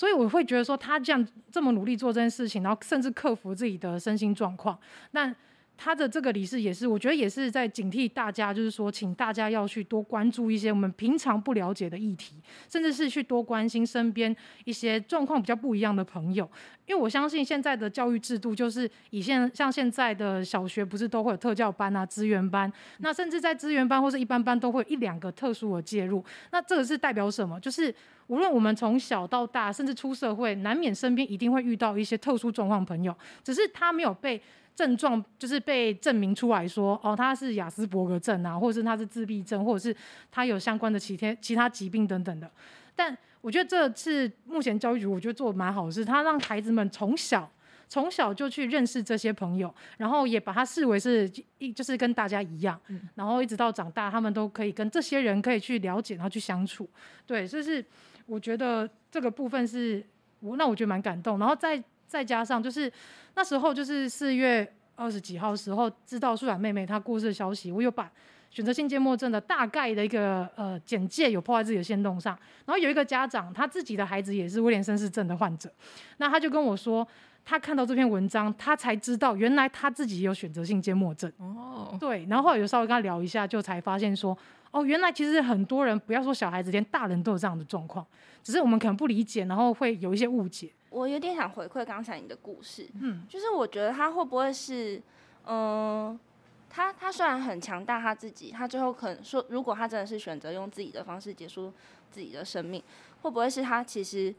[0.00, 4.78] 所以我会觉得说他这样这么努力做这件事情，然后甚至克服自己的身心状况，
[5.10, 5.34] 那。
[5.82, 12.34] 他的这个理事也是，我觉得也是在警惕大家，就是说，请大家要去多关注一些我们平常不了解的议题，
[12.68, 16.46] 甚至是去多关心身边一些状况比较不一样的朋友。
[16.84, 26.22] 因为我相信现在的教育制度就是以现像现在的小学不是都会有特教班啊、资源班，那甚至在资源班或是一般班都会有一两个特殊的介入。
[26.52, 27.58] 那这个是代表什么？
[27.58, 27.94] 就是
[28.26, 34.38] 无论我们从小到大，甚至出社会，难免身边一定会遇到一些特殊状况朋友，只是他没有被。
[34.80, 39.94] 症状就是被证明出来说，哦，他是雅斯伯格症啊，或者是他是自闭症，或者是
[40.30, 42.50] 他有相关的其他其他疾病等等的。
[42.96, 47.46] 但我觉得这次目前教育局我觉得做的蛮好的是，他让孩子们从小
[47.90, 52.80] 从小就去认识这些朋友，然后也把他视为是一就是跟大家一样，
[53.16, 56.88] 然后一直到长大，他们都可以跟这些人可以去了解，然后去相处。
[57.26, 57.84] 对，就是
[58.24, 60.02] 我觉得这个部分是
[60.40, 61.84] 我那我觉得蛮感动，然后再。
[62.10, 62.92] 再加上就是
[63.36, 68.10] 那时候就是四月二十几号时候知道舒展妹妹她过世的消息，我有把
[68.50, 75.70] 选择性缄默症的大概的一个呃简介有 po 在自己的线动上，然后有一个家长他自己的孩子也是威廉森氏症的患者，
[76.16, 77.06] 那他就跟我说，
[77.44, 84.36] 他看到这篇文章，他才知道原来他自己有选择性缄默症哦，对，然后后来有稍微跟他聊一下，就才发现说。
[84.72, 88.06] 哦，原来其实很多人不要说小孩子，连大人都有这样的状况，
[88.40, 90.70] 只是我们可能不理解，然后会有一些误解。
[90.90, 95.00] 我有点想回馈刚才你的故事，嗯，就是我觉得他会不会是，
[95.46, 96.20] 嗯、呃，
[96.68, 101.72] 他他虽然很强大，他自己，他最后可能说，如果他真的是选择用自己的方式结束
[102.10, 102.82] 自己的生命，
[103.22, 104.34] 会不会是他其实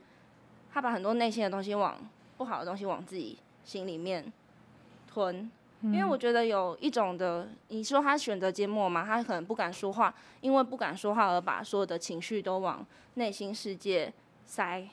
[0.71, 1.97] 他把很多内心的东西往
[2.37, 4.31] 不好的东西往自己心里面
[5.07, 5.49] 吞？
[5.83, 12.85] 因为我觉得有一种的，你说他选择缄默嘛，他可能不敢说话，因为不敢说话而把所有的情绪都往
[13.15, 14.13] 内心世界
[14.45, 14.87] 塞，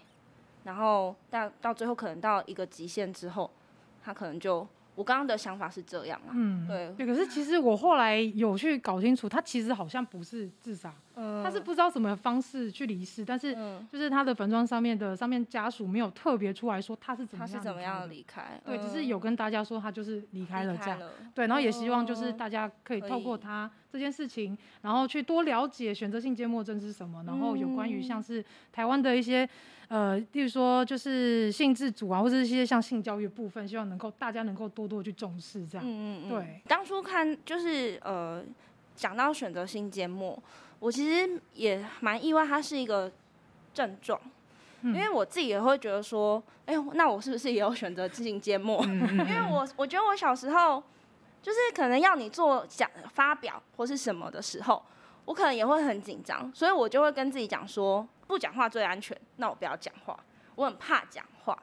[0.69, 3.51] 然后到到最后可能到一个极限之后，
[4.05, 4.69] 他可能就。
[4.95, 13.57] 我刚刚的想法是这样啊，嗯，对，对，可是其实我后来有去搞清楚，他其实好像不是自杀，嗯，他是不知道什么方式去离世，但是
[13.89, 20.99] 就是他的坟庄上面的上面家属没有特别出来说他是怎么样，他是怎么样离开，对，只是有跟大家说他就是离开了这样，
[21.33, 29.49] 对，然后也希望就是大家可以透过他这件事情，然后去多了解选择性缄默症是什么，然后有关于像是台湾的一些。
[29.89, 35.87] 呃，例如说就是性自主啊，或者是一些像性教育部分，希望能够大家能够多多去重视这样。
[35.87, 38.45] 嗯嗯对，当初看就是呃，
[38.95, 40.39] 讲到选择性缄默，
[40.79, 43.11] 我其实也蛮意外，它是一个
[43.73, 44.21] 症状，
[44.83, 48.85] 嗯、因为我自己也会觉得说，哎呦，那我是不是也有选择性缄默？
[48.87, 50.83] 嗯嗯因为我我觉得我小时候
[51.43, 54.83] 就是可能要你做讲发表或是什么的时候，
[55.25, 58.07] 我可能也会很紧张，所以我就会跟自己讲说。
[58.29, 60.15] 不讲话最安全，那我不要讲话。
[60.55, 61.59] 我很怕讲话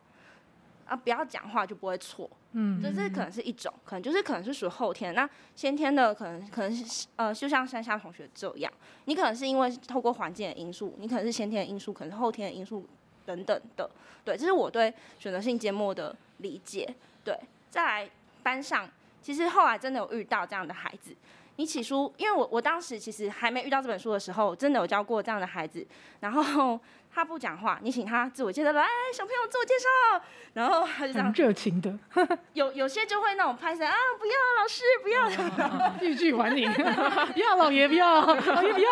[0.87, 2.27] 啊，不要讲话就不会错。
[2.53, 5.13] 嗯，这这可能是一种，可能就是可能是属于后天。
[5.13, 8.73] 那先天的可能可能是呃，就像山下同学这样，
[9.05, 12.83] 你可能是因为透过环境的因素，你可能是先天的因素，可能是后天的因素
[13.27, 13.87] 等等的。
[14.23, 16.91] 对，这是我对选择性缄默的理解。
[17.23, 18.09] 对，再来
[18.41, 18.89] 班上，
[19.25, 21.15] 其实后来真的有遇到这样的孩子。
[21.55, 25.83] 你起初，因为我我当时其实还没遇到这本书的时候，真的有教过这样的孩子，
[26.19, 26.79] 然后
[27.11, 31.97] 他不讲话，你请他自我介绍，来小朋友自我介绍，然后他就这样热情的，
[32.53, 38.91] 有有些就会那种拍手啊，不要老师不要，欲拒还迎，不要老爷不要，老爷不要，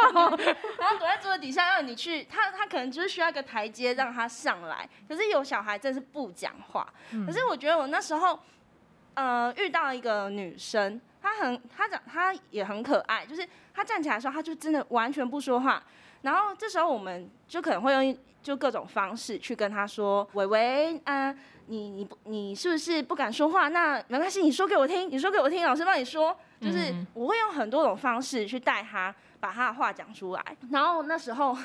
[0.79, 6.91] 然后躲在桌子底下让你去，他他可能就是需要一个台阶让他上来，可是有小孩真是不讲话，
[7.27, 8.39] 可是我觉得我那时候
[9.15, 10.99] 呃遇到一个女生。
[11.21, 13.25] 她很，她长，她也很可爱。
[13.25, 15.81] 就是她站起来的时候，她就真的完全不说话。
[16.21, 23.69] 然后这时候我们就可能会用就各种方式去跟她说：“伟伟，啊、呃，你你不你是不是不敢说话？
[23.69, 30.57] 那没关系，你说给我听，你说给我听，老师帮你说。”就是我会用很多种方式去带她把她的话讲出来。
[30.71, 31.57] 然后那时候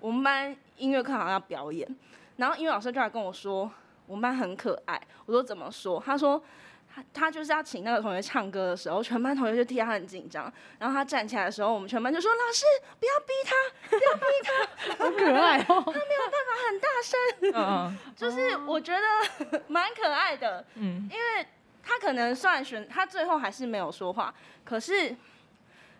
[0.00, 1.86] 我们班音乐课好像要表演，
[2.36, 3.70] 然后音乐老师就来跟我说
[4.06, 6.42] ：“我们班很可爱。”我说：“怎么说？”他说。
[6.94, 10.52] 他他就是要请那个同学唱歌的时候，全班同学就替他很紧张。
[10.78, 12.64] 然后他站起来的时候，我们全班就说：“老师，
[13.00, 17.18] 不要逼他，不要逼他， 好可爱哦，他没有办法很大声。
[17.54, 20.64] ”嗯，就是我觉得 蛮可爱的。
[20.76, 21.46] 嗯，因为
[21.82, 24.32] 他可能算选，他最后还是没有说话。
[24.64, 25.16] 可是，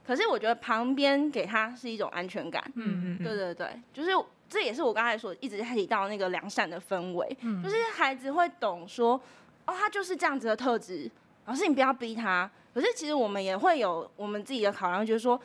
[0.07, 2.63] 可是我觉得旁边给他是一种安全感。
[2.77, 4.11] 嗯嗯，对对对，就是
[4.49, 7.37] 这也是我刚才说一直提到那个良善的氛围。
[7.41, 9.21] 嗯，就是孩子会懂说。
[9.67, 11.11] 哦，他就是这样子的特质，
[11.47, 12.51] 老师你不要逼他。
[12.75, 15.41] 可是其实我们也会有我们自己的考量，就是说，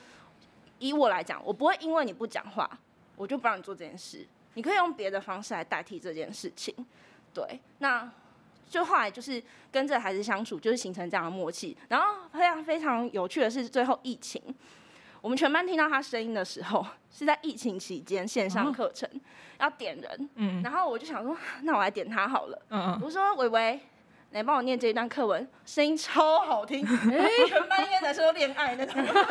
[0.79, 2.67] 以我来讲，我不会因为你不讲话，
[3.15, 4.25] 我就不让你做这件事。
[4.55, 6.73] 你可以用别的方式来代替这件事情。
[7.31, 8.11] 对，那
[8.67, 11.77] 就后来就是跟这个孩子相处，就是形成这样的默契。
[11.87, 14.41] 然后非常非常有趣的是，最后疫情，
[15.21, 19.21] 我们全班听到他声音的时候，是在疫情期间线上课程、哦、
[19.59, 23.79] 要点人，嗯，然后我就想说，那我来点他好了，嗯嗯，我说伟伟。
[24.31, 29.03] 来帮我念这一段课文，声音超好听，全班因为男生都恋爱那种。
[29.03, 29.21] 然后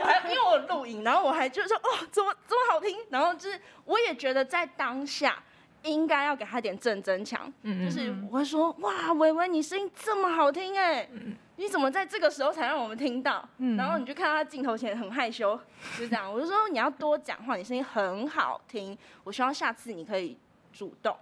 [0.00, 2.98] 我还因为我录影，然后我还就是说哦，怎么这么好听？
[3.08, 5.42] 然后就是我也觉得在当下
[5.84, 11.08] 应该要给他点正增强，就是我会说哇，维维你声音这么好听哎，
[11.56, 13.48] 你怎么在这个时候才让我们听到？
[13.78, 15.58] 然后你就看到他镜头前很害羞，
[15.98, 20.36] 就这样，我就说你要多讲话，你声音很好听，我希望下次你可以
[20.70, 21.12] 主动。
[21.12, 21.18] 的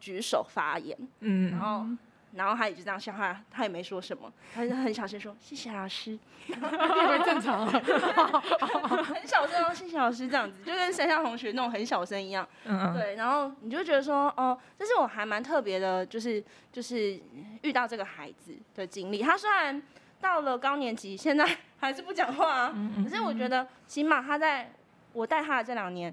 [0.00, 1.86] 举手发言，嗯，然后，
[2.34, 17.20] 然后他也就这样笑，他他也没说什么，他就很小声说谢谢老师，很正常， 很小声哦，谢谢老师这样子，就跟山下同学那种很小声一样，嗯，对，然后你就觉得说，哦，这是我还蛮特别的，就是就是
[17.62, 19.82] 遇到这个孩子的经历，他虽然
[20.20, 24.70] 到了高年级，现在还是不讲话啊，可是我觉得起码他在
[25.12, 26.12] 我带他的这两年，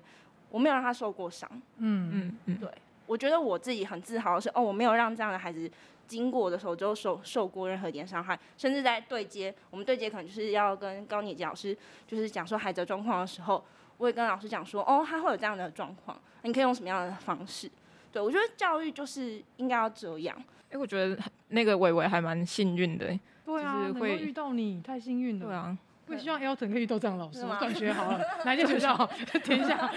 [0.49, 2.69] 我没有让他受过伤，嗯嗯嗯，对。
[3.07, 5.69] 我觉得我自己很自豪的是，哦，我没有让这样的孩子
[6.05, 13.63] 经过的时候就受受过任何一点伤害，甚至在对接，我们对接可能就是要跟高年级老师就是讲说孩子的状况的时候，
[13.97, 17.71] 我也跟老师讲说，哦，他会有这样的状况，你可以用什么样的方式？
[18.11, 20.35] 对，我觉得教育就是应该要这样。
[20.37, 21.17] 哎、欸，我觉得
[21.49, 23.07] 那个伟伟还蛮幸运的，
[23.45, 25.77] 对啊，就是会遇到你太幸运了，对啊。
[26.09, 29.05] 我希望 Elton 可以遇到这样的老师，转学好了， 哪间学校好？
[29.43, 29.91] 填一下。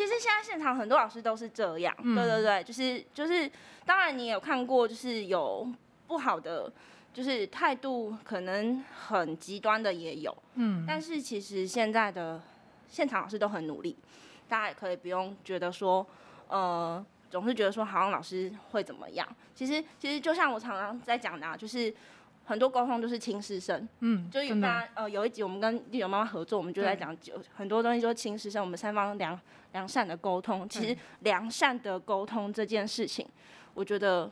[0.00, 3.50] 其实现在现场很多老师都是这样，嗯、对对对，就是就是，
[3.84, 5.70] 当然你也有看过，就是有
[6.06, 6.72] 不好的，
[7.12, 12.40] 就是态度可能很极端的也有，嗯，但是其实现在的
[12.88, 13.94] 现场老师都很努力，
[14.48, 16.06] 大家也可以不用觉得说，
[16.48, 21.94] 呃，总是觉得说好像老师会怎么样，其实其实就像我常常在讲的，啊，就是。
[22.46, 29.38] 很多沟通都是亲师生，嗯，就有大家呃有一集我们跟丽友妈妈合作，我们就在讲就很多东西，就是亲师生，我们三方良
[29.72, 30.68] 良善的沟通。
[30.68, 33.26] 其实良善的沟通这件事情，
[33.74, 34.30] 我觉得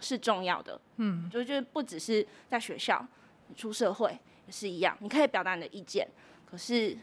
[0.00, 3.06] 是重要的，嗯，就就不只是在学校，
[3.56, 4.10] 出社会
[4.46, 4.96] 也是一样。
[5.00, 6.08] 你可以表达你的意见，
[6.50, 6.96] 可是，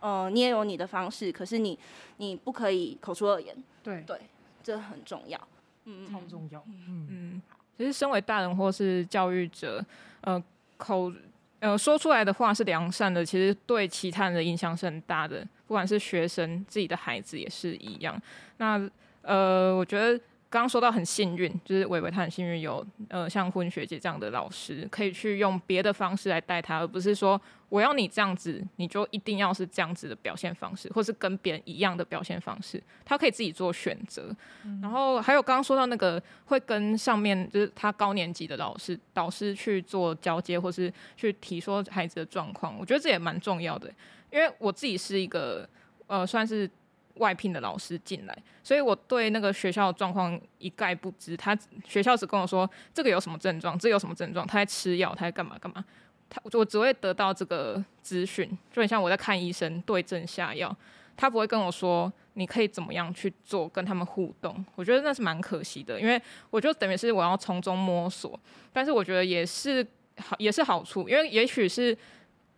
[0.00, 1.78] 呃，你也有你的方式，可是你
[2.16, 4.02] 你不可以口出恶言，对。
[4.02, 4.20] 对，
[4.62, 5.48] 这很重要，
[5.84, 7.06] 嗯，超重要，嗯。
[7.10, 7.42] 嗯。
[7.78, 9.84] 其实，身为大人或是教育者，
[10.22, 10.42] 呃，
[10.78, 11.12] 口
[11.60, 18.20] 呃说出来的话是良善的，其实对其他人的影响是很大的，不管是学生、自己的孩子也是一样。
[18.58, 18.80] 那
[19.22, 20.20] 呃，我觉得。
[20.48, 34.34] 刚刚说到很幸运，就是伟伟他很幸运有呃像婚学姐这样的老师，可以去用别的方式来带他，而不是说我要你这样子，你就一定要是这样子的表现方式，或是跟别人一样的表现方式，他可以自己做选择。
[34.64, 43.92] 嗯、然后还有刚刚说到那个会跟上面就是他高年级的老师导师去做交接，或是去提说孩子的状况，我觉得这也蛮重要的，
[44.30, 45.68] 因为我自己是一个
[46.06, 46.70] 呃算是。
[47.18, 51.36] 外聘的老师进来，所以我对那个学校的状况一概不知。
[51.36, 55.84] 他学校只跟我说这个有什么症状，这个有什么症状，他在吃药，他在干嘛干嘛。
[56.28, 60.76] 他我只会得到这个资讯，就很像我在看医生对症下药。
[61.16, 64.62] 他不会跟我说你可以怎么样去做，跟他们互动。
[64.74, 68.38] 我觉得那是蛮可惜的，因为我就等于是我要从中摸索。
[68.70, 69.86] 但是我觉得也是
[70.18, 71.96] 好，也是好处，因为也许是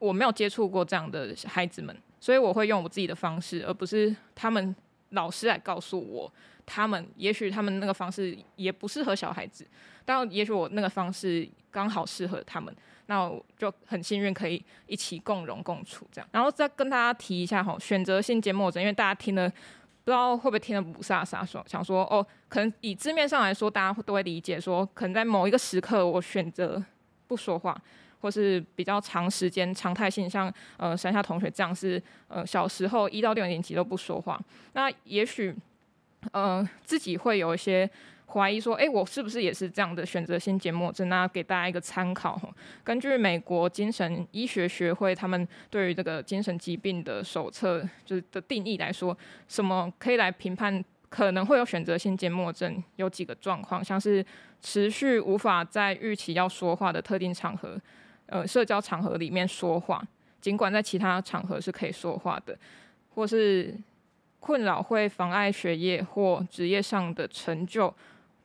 [0.00, 1.96] 我没有接触过这样的孩子们。
[2.20, 4.74] 所以我会用我自己的方式，而不是他们
[5.10, 6.32] 老师来告诉我，
[6.66, 9.66] 他们也许他们那个方式也不适合小孩子，
[10.04, 12.74] 但也许我那个方式刚好适合他们，
[13.06, 16.28] 那我就很幸运可以一起共荣共处这样。
[16.32, 26.82] 然后再跟大家提一下哈，选择性缄默症，因为大家听了不知道会不会听得雾煞煞，说想说哦，可能以字面上来说，大家都会理解说，可能在某一个时刻我选择
[27.26, 27.80] 不说话。
[28.20, 34.40] 或是比较长时间常态性，像呃山下同学这样是呃小时候一到六年级都不说话，
[34.72, 35.54] 那也许
[36.32, 37.88] 呃自己会有一些
[38.26, 41.08] 怀疑说，哎，我是不是也是这样的选择性缄默症？
[41.08, 42.38] 那给大家一个参考。
[42.84, 49.16] 根据美国精神医学学会他们对于这个精神疾病的手册就是的定义来说，
[49.48, 52.82] 什么可以来评判可能会有选择性缄默症？
[52.96, 54.22] 有几个状况，像是
[54.60, 57.80] 持续无法在预期要说话的特定场合，
[58.28, 60.02] 呃，社交场合里面说话，
[60.40, 62.56] 尽管在其他场合是可以说话的，
[63.14, 63.74] 或是
[64.40, 67.92] 困扰会妨碍学业或职业上的成就。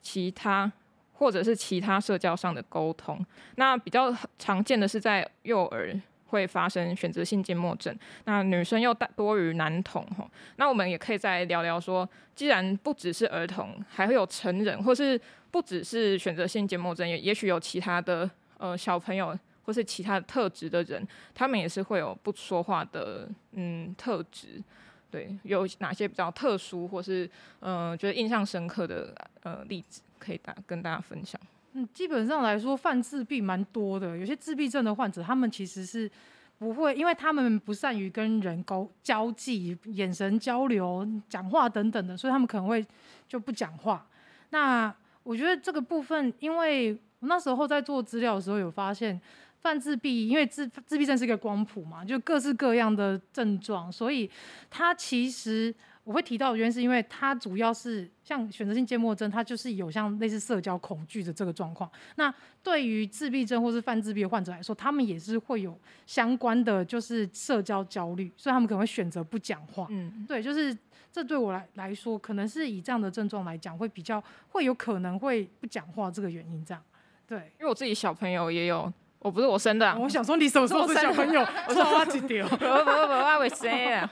[0.05, 0.69] 其他
[1.13, 3.25] 或者是其他社交上的沟通，
[3.55, 10.29] 那比较常见的是在幼儿会发生选择性缄默症，那女生又大多于男童吼。
[10.57, 15.17] 那我们也可以再聊聊说，既然不只是儿童，还会有成人，或是
[15.51, 19.33] 不只是选择性缄默症，也也许有其他的呃小朋友
[19.63, 24.61] 或是其他特质的人，他们也是会有不说话的嗯特质。
[25.09, 31.39] 对，有哪些比较特殊或是嗯、觉得印象深刻的呃例子可以大跟大家分享？
[31.73, 34.17] 嗯，基本上来说，犯自闭蛮多的。
[34.17, 36.09] 有些自闭症的患者，他们其实是
[36.57, 42.83] 不会，因为他们不善于跟人沟交际、眼神交流、讲话等等的，所以他们可能会
[43.27, 44.07] 就不讲话。
[44.49, 44.91] 那
[45.21, 49.21] 我觉得这个部分，因为我那时候在做资料的时候有发现。
[49.63, 54.29] 犯自闭，因为自自闭症是一个光谱嘛，就各式各样的症状，所以
[54.69, 61.89] 它其实我会提到的原因是因为它主要是像选择性缄默症，它就是有像类似社交恐惧的这个状况。
[62.17, 69.87] 那对于自闭症或是犯自闭的患者来说，他们也是会有相关的就是社交焦虑，所以他们可能会选择不讲话。
[69.91, 70.77] 嗯，对，就是
[71.09, 76.83] 这对我来来说，可能是以这样的症状来讲，会比较会有可能会不讲话这个原因这样。
[77.25, 78.91] 对，因为我自己小朋友也有。
[79.23, 81.39] 我不是我生的、啊，我想说你什么时候是小朋友？
[81.67, 82.45] 我说我几条？
[82.49, 84.09] 不不不，我会生啊！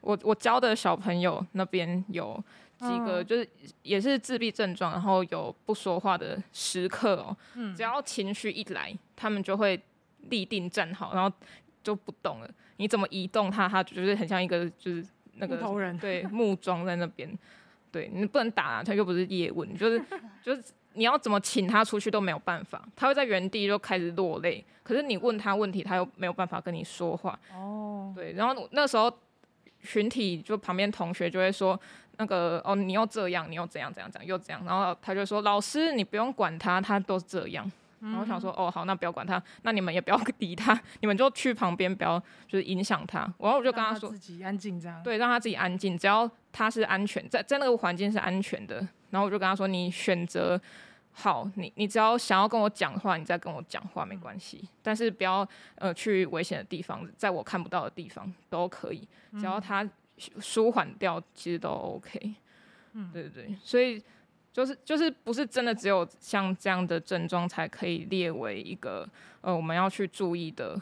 [0.00, 2.40] 我 我教的小朋友那边有
[2.78, 3.48] 几个，就是
[3.82, 7.36] 也是自闭症状，然后有不说话的时刻哦。
[7.76, 9.80] 只要情绪一来，他们就会
[10.30, 11.34] 立定站好，然后
[11.82, 12.48] 就不动了。
[12.76, 15.04] 你怎么移动他，他就是很像一个就是
[15.34, 17.36] 那个木头人，对，木桩在那边。
[17.90, 20.00] 对，你不能打啊，他又不是叶问，就是
[20.40, 20.62] 就是。
[20.94, 24.64] 你要怎么请他出去都没有办法，他会在原地就开始落泪。
[24.82, 27.38] 可是你问他问题，他又没有办法跟你说话。
[27.54, 29.12] 哦，对，然后那时候
[29.82, 31.78] 群体就旁边同学就会说，
[32.18, 37.70] 那个哦，你又这样，你又怎样怎样怎样又怎样，然后他就说，老师你不用管他，他都是这样。
[38.00, 43.20] 然后我想说，哦好，那不要管他，那你们也不要理他，你们就去旁边，不要就是影响他。
[43.38, 45.02] 然后我就跟他说，自己安静这样。
[45.02, 48.86] 对，让他自己安静，只要他是安全，在在那个环境是安全的。
[49.14, 50.60] 然后我就跟他说：“你选择
[51.12, 54.68] 好，你你只要想要跟我讲话，你再跟我讲话没关系。
[54.82, 59.06] 但是不要呃去危险的地方，在我看不到的地方都可以。
[59.38, 59.88] 只要他
[60.40, 62.34] 舒缓掉，其实都 OK。
[62.94, 63.56] 嗯，对对对。
[63.62, 64.02] 所以
[64.52, 69.08] 就是就是不是真的只有像这样的症状才可以列为一个
[69.42, 70.76] 呃我们要去注意的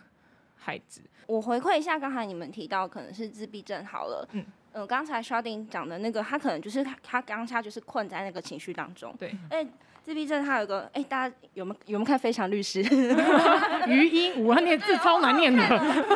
[0.57, 1.03] 孩子。
[1.27, 4.27] 我回馈一下刚才你们提到可能是自闭症好了。
[4.33, 9.15] 嗯。”嗯，刚才 Sharding 讲的那个，他可能就是他当下就是困在那个情绪当中。
[9.19, 9.37] 对。
[9.51, 9.67] 哎，
[10.03, 12.83] 自闭症他有个，哎，大家有没有有没有看《非常律师》？
[13.87, 15.63] 余英，我念字超难念的，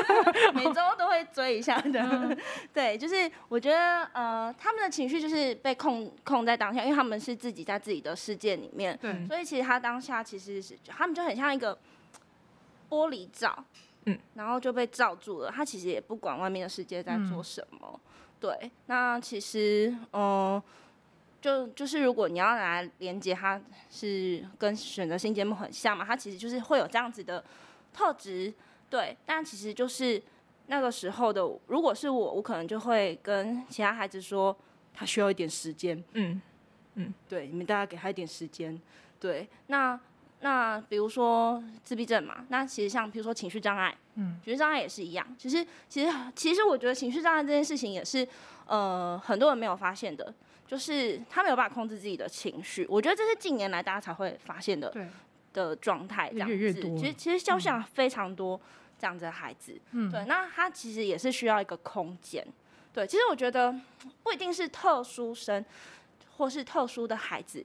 [0.55, 2.01] 每周都会追一下的。
[2.01, 2.37] 嗯、
[2.73, 8.99] 对，就是我觉得，呃，他们的情绪就是被控控在当下，因为他们是自己在自己的世界里面。
[9.01, 9.27] 对。
[9.27, 11.79] 所以其实他当下其实是，他们就很像一个
[12.89, 13.65] 玻璃罩，
[14.07, 15.51] 嗯，然后就被罩住了。
[15.51, 17.79] 他其实也不管外面的世界在做什么。
[17.93, 18.01] 嗯
[18.39, 20.63] 对，那其实，嗯、呃，
[21.41, 23.61] 就就是如果你要来连接，它
[23.91, 27.43] 是跟选择性节目很像嘛，它其实就是会有这样子的
[27.93, 28.53] 特质，
[28.91, 29.17] 对。
[29.25, 30.23] 但其实就是
[30.67, 34.55] 那个时候的，如果是我，我可能就会跟其他孩子说，
[34.93, 36.41] 他需要一点时间，嗯
[36.95, 38.81] 嗯，对，你们大家给他一点时间，
[39.19, 39.49] 对。
[39.69, 39.99] 那
[40.41, 43.97] 那比如说自闭症嘛，那其实像比如说情绪障碍。
[44.19, 45.27] 嗯，情绪障碍也是一样。
[45.39, 48.27] 其实，其实，其实，我觉得情绪障碍这件事情也是，
[48.67, 50.33] 呃，很多人没有发现的，
[50.67, 52.87] 就是他没有办法控制自己的情绪。
[52.89, 55.07] 我觉得这是近年来大家才会发现的，对
[55.53, 56.57] 的状态这样子。
[56.57, 56.97] 越越。
[56.97, 58.59] 其实，其实肖像非常多
[58.99, 59.79] 这样子的孩子。
[59.91, 60.11] 嗯。
[60.11, 62.43] 对，那他其实也是需要一个空间。
[62.95, 63.79] 对，其实我觉得
[64.23, 65.63] 不一定是特殊生
[66.39, 67.63] 或是特殊的孩子，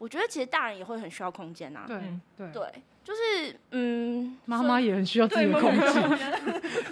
[0.00, 1.84] 我觉得其实大人也会很需要空间呐。
[1.86, 2.00] 对
[2.36, 2.82] 对对。
[3.02, 5.80] 就是嗯，妈妈也很需要自己的空间，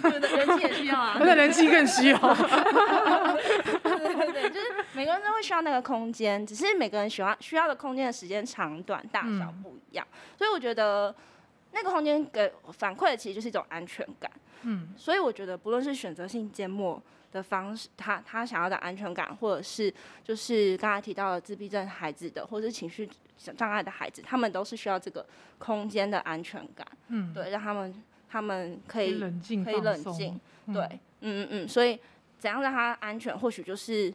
[0.03, 2.17] 人气也需要啊，那人气更需要。
[3.83, 11.15] 对对对，就是每个人都会需要那个空间，只是每个人喜欢需要的空间的时间长短大小不一样，嗯、所以我觉得
[11.71, 14.29] 那个空间给反馈的其实就是一种安全感。
[14.63, 17.01] 嗯，所以我觉得不论是选择性缄默
[17.31, 23.09] 的方式，他他想要的安全感，或者是就是刚才提到的自闭症孩子的，或者是情绪
[23.57, 25.25] 障碍的孩子，他们都是需要这个
[25.57, 30.39] 空间的安全感，嗯，对，让他们他们可以冷静，可以冷静，
[30.73, 31.99] 对，嗯嗯嗯，所以
[32.37, 34.13] 怎样让他安全，或许就是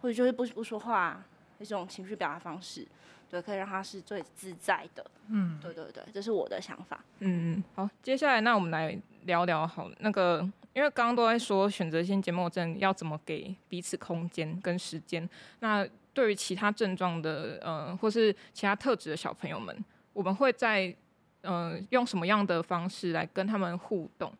[0.00, 1.22] 或许就是不不说话
[1.58, 2.86] 一种情绪表达方式。
[3.28, 5.04] 对，可以让他是最自在的。
[5.28, 7.04] 嗯，对对对，这是我的想法。
[7.18, 10.40] 嗯嗯，好，接下来那我们来聊聊好那个，
[10.72, 15.28] 因为刚刚都在说选择性缄默症要怎么给彼此空间跟时间。
[15.58, 19.76] 那对于其他症状的呃，或是其他特质的小朋友们，
[20.12, 20.94] 我们会在
[21.42, 24.32] 呃用什么样的方式来跟他们互动？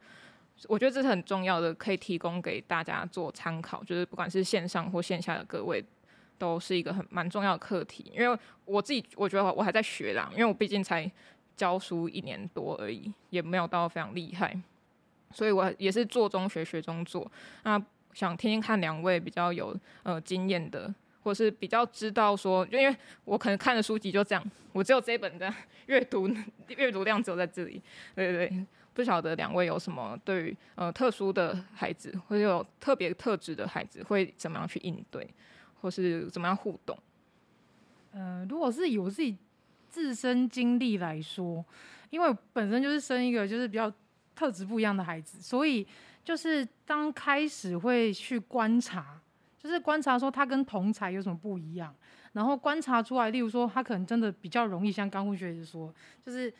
[0.69, 3.83] 我觉得这是很重要的，可以提供给大家做参考。
[3.83, 5.85] 就是不管是线上或线下的各位。
[6.39, 11.11] 都是一个很蛮重要的课题，因为我自己我觉得我还在学啦，因为我毕竟才
[11.57, 14.59] 教书一年多而已，也没有到非常厉害，
[15.31, 17.31] 所以我也是做中学学中做。
[17.65, 17.81] 那
[18.13, 25.53] 想听听看两位比较有呃经验的，或是比较知道说，就因为我可能看的书籍就这样，我只有这一本的
[25.87, 26.29] 阅读
[26.69, 27.83] 阅读量只有在这里，
[28.15, 35.27] 对对对，不晓得两位有什么对于呃特殊的孩子或者有特别特质的孩子会怎么样去应对？
[35.81, 36.99] 或是怎么样互动？
[38.13, 39.37] 呃，如果是以我自己
[39.91, 41.65] 自身经历来说，
[42.11, 43.93] 因为本身就是生一个就是比较
[44.35, 45.87] 特质不一样的孩子，所以
[46.25, 49.21] 就是刚开始会去观察，
[49.59, 51.95] 就是观察说他跟同才有什么不一样，
[52.33, 56.53] 然后观察出来，例如说他可能真的比较容易像刚刚学姐说，就是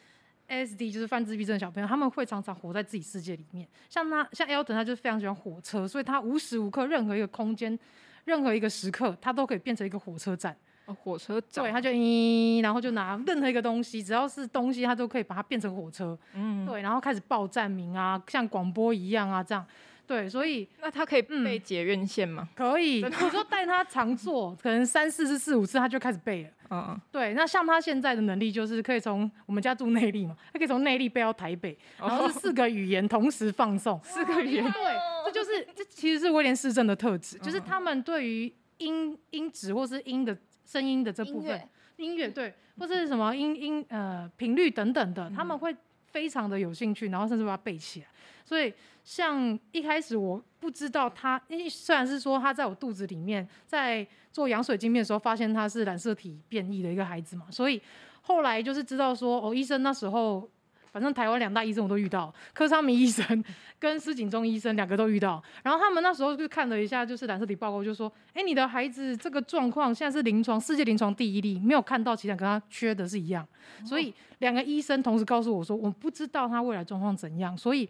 [0.49, 3.67] S D 就是犯自闭症小朋友，他们会常常活在自己世界里面。
[3.89, 7.79] 像他像 Elton 他就非常喜欢火车，所以他无时无刻任何一个空间。
[8.27, 10.55] 任何一个时刻，他都可以变成一个火车站。
[10.85, 11.65] 哦，火车站。
[11.65, 16.17] 对，他就咦，然后就拿任何一个东西，只要是东西，他都可以把它变成火车。
[16.35, 19.67] 嗯，对，然后开始报站名啊，像广播一样啊，这样。
[20.07, 22.49] 对，所以那他可以背捷运线吗？
[22.55, 26.51] 可以，我说带他常坐， 可能三四次、四五次，他就开始背了。
[26.71, 27.01] 嗯嗯。
[27.11, 34.01] 对，那像他现在的能力，就是可以从我们家住内坜嘛，他可以从内坜背到台北，然后是四个语言同时放送。
[34.05, 34.65] 四个语言。
[34.71, 34.81] 对，
[35.27, 42.29] 这就是这其实是威廉氏症的特质，就是他们对于音音质或是音的声音的这部分，音乐。
[42.29, 45.75] 对，或是什么音音呃频率等等的，他们会
[46.07, 48.07] 非常的有兴趣，然后甚至把它背起来。
[48.45, 48.73] 所以，
[49.03, 57.83] 像一开始我不知道他，因为虽然是说他在我肚子里面，在做羊水镜片的时候，发现他是染色体变异的一个孩子嘛，所以
[58.21, 60.49] 后来就是知道说，哦，医生那时候，
[60.97, 63.45] 反正台湾两大医生我都遇到，柯昌明医生
[63.79, 73.47] 跟施景忠医生两个都遇到，然后他们那时候就看了一下，就是染色体报告，就说，哎，你的孩子这个状况现在是临床世界临床第一例，没有看到其他跟他缺的是一样，
[73.85, 77.87] 所以两个医生同时告诉我说，我不知道他未来状况怎样，所以。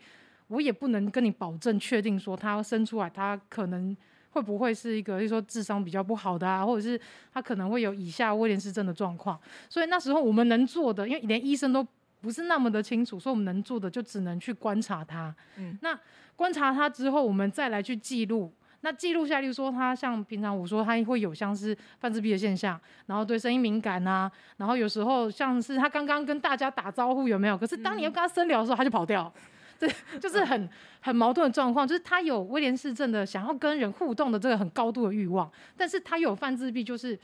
[0.49, 3.97] 我也不能跟你保证确定说他生出来他可能
[4.31, 6.97] 会不会是一个，就是说智商比较不好的啊，或者是
[7.35, 9.37] 他可能会有以下威廉斯症的状况。
[9.69, 11.85] 所以那时候我们能做的，因为连医生都
[12.21, 15.35] 不是那么的清楚，所以我们能做的就只能去观察他。
[15.57, 15.99] 嗯，那
[16.35, 18.53] 观察他之后，我们再来去记录。
[18.83, 27.59] 那记录下，例如说他像平常我说他会有像是泛自闭的现象，然后对声音敏感啊，然后有时候像是他刚刚跟大家打招呼有没有？
[27.59, 29.33] 可是当你要跟他深聊的时候，他就跑掉。
[29.79, 30.69] 对，就是很
[31.01, 37.19] 很矛盾的状况，就是他有威廉氏症的想要跟人互动的这个很高度的欲望，但是他有泛自闭，就是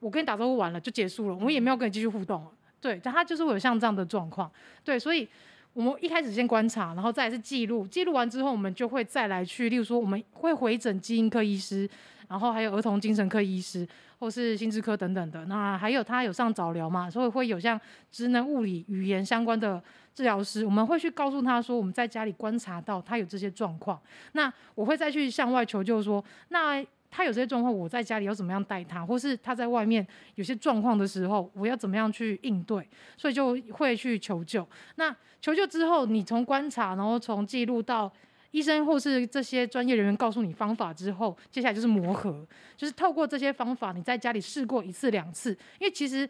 [0.00, 2.50] 我跟你打招呼完了就结束了，我也没有跟你继续互动了。
[2.80, 4.50] 对，但他就是会有像这样的状况。
[4.84, 5.28] 对，所以
[5.72, 11.88] 我们一开始先观察，然后再是记录，记录完之后，我们就会再来去，例如说我们会回诊基因科医师，
[12.28, 13.86] 然后还有儿童精神科医师，
[14.18, 15.44] 或是心智科等等的。
[15.46, 19.82] 那还有他有上早疗嘛，所以会有像职能、物理、语言相关的。
[20.14, 23.96] 治疗师，我们会去告诉他说，我们在家里观察到他有这些状况，
[24.32, 34.66] 那我会再去向外求救说，那他有这些状况，我在家里要怎么样带他，或是他在外面有些状况的时候，我要怎么样去应对，所以就会去求救。
[34.96, 38.12] 那求救之后，你从观察，然后从记录到
[38.50, 42.46] 医生或是这些专业人员告诉你方法之后，接下来就是磨合，
[42.76, 46.28] 就是透过这些方法，你在家里试过一次两次，因为其实。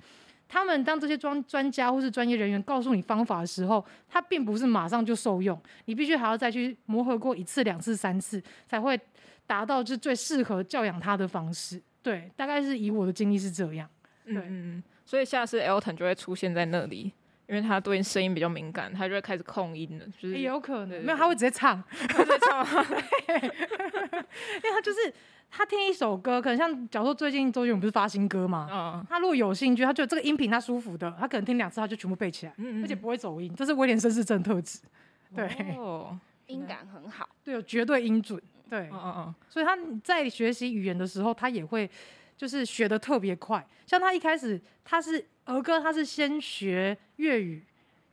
[0.51, 8.99] 他们当这些专专家或是专业人员告诉你方法的时候，他并不是马上就受用，你必须还要再去磨合过一次、两次、三次，才会
[9.49, 11.82] 达到就最适合教养他的方式。
[12.01, 13.88] 对，大概是以我的经历是这样。
[14.24, 17.12] 对，嗯，所以下次 Elton 就会出现在那里，
[17.49, 20.05] 因为他对声音比较敏感，他就会开始控音了。
[20.20, 22.64] 就是也有可能，没有，他会直接唱，他直接唱，
[23.34, 25.12] 因为他就是。
[25.51, 28.68] 他听一首歌，可能像假如说最近周杰伦不是发新歌嘛？
[28.70, 34.78] 嗯，他如果有兴趣，他觉得这个音频他舒服的，他可能听两次他就全部背起来，嗯，而且不会走音，这是威廉绅士症特质。
[35.34, 36.14] 对，哦，
[36.49, 38.38] 音感很好，对，有绝对音准。
[38.69, 41.89] 对，嗯嗯嗯，所以他在学习语言的时候，他也会
[42.37, 43.66] 就是学的特别快。
[43.87, 47.64] 像他一开始他是儿歌，他是先学粤语。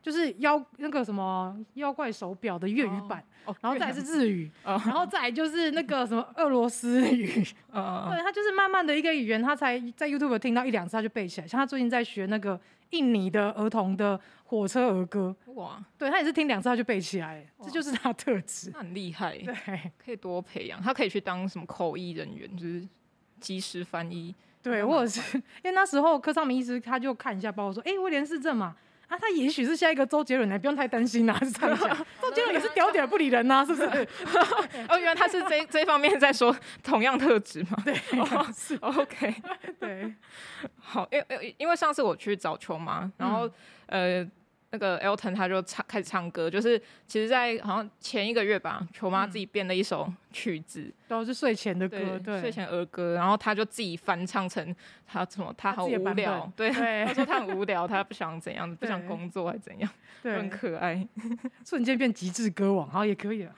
[0.01, 11.47] 就是妖那个什么妖怪手表的粤语版，哦、然后再是日语，哦、然后再 就是那个什么俄罗斯语，哦、 对，他就是慢慢的一个语言，他才在 YouTube 听到一两次他就背起来。
[11.47, 17.65] 像他最近在学那个印尼的儿童的火车儿歌，哇，对他也是听两次他就背起来，哇。
[17.65, 22.87] 这就是他的特质，他很厉害，对，可以多培养，他可以去当什么口译人员，就是
[23.39, 28.75] 即时翻译，对，或者是因为那时候柯尚明医师他就看一下包，包括说，哎，威廉氏症嘛。
[29.07, 31.97] 啊，他也许是下一个周杰伦，你不用太担心呐、啊， 是这样讲。
[32.21, 33.85] 周杰伦也是屌屌不理人呐、啊，是不是？
[34.89, 37.77] 哦，原来他是这这方面在说同样特质嘛？
[37.85, 39.35] 对，哦、是 OK。
[39.79, 40.13] 对，
[40.79, 43.47] 好，因为因为上次我去找球嘛，然后、
[43.87, 44.31] 嗯、呃。
[44.75, 54.75] 那个 Elton 他就唱开始唱歌，就是其实，在好像前一个月吧，球妈自己编了一首曲子，都是睡前的歌，对，对睡前儿歌，然后他就自己翻唱成
[55.07, 59.89] 他什么，他很无聊，对，对他说他很无聊，他不想怎样，不想工作还是怎样，
[60.21, 61.07] 对，很可爱，
[61.65, 63.55] 瞬间变极致歌王，好也可以啊。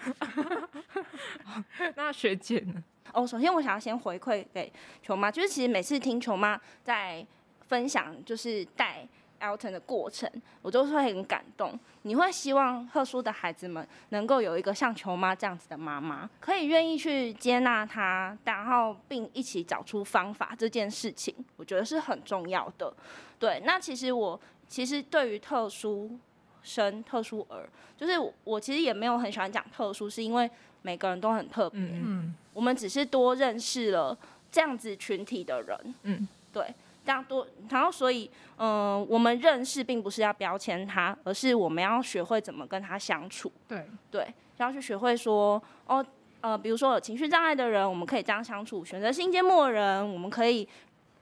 [1.98, 2.84] 那学姐呢？
[3.12, 7.26] 哦，首先我想要先回馈给球妈，就是其实每次听球妈在
[7.62, 9.08] 分享，就是带。
[9.40, 10.30] Elton 的过程，
[10.62, 11.78] 我都是会很感动。
[12.04, 20.56] 你会希望特殊的孩子们能够有一个像球妈这样子的妈妈，可以愿意去接纳他，然后并一起找出方法。
[20.58, 22.94] 这件事情，我觉得是很重要的。
[23.38, 26.18] 对，那其实我其实对于特殊
[26.64, 27.68] 生、特殊儿，
[27.98, 30.50] 就是我，我其实也没有很喜欢讲特殊，是因为
[30.82, 31.80] 每个人都很特别。
[31.82, 34.18] 嗯，嗯，我们只是多认识了
[34.50, 35.96] 这样子群体的人。
[36.04, 36.74] 嗯，对。
[37.08, 43.50] 这样多，然后所以，嗯、呃，我们认识并不是要标签他，而是我们要学会怎么跟他相处。
[43.66, 44.28] 对对，
[44.58, 46.06] 要去学会说，哦，
[46.42, 50.68] 呃，比如说有情绪障碍的人，我们可以这样相处；选择性缄默的人，我们可以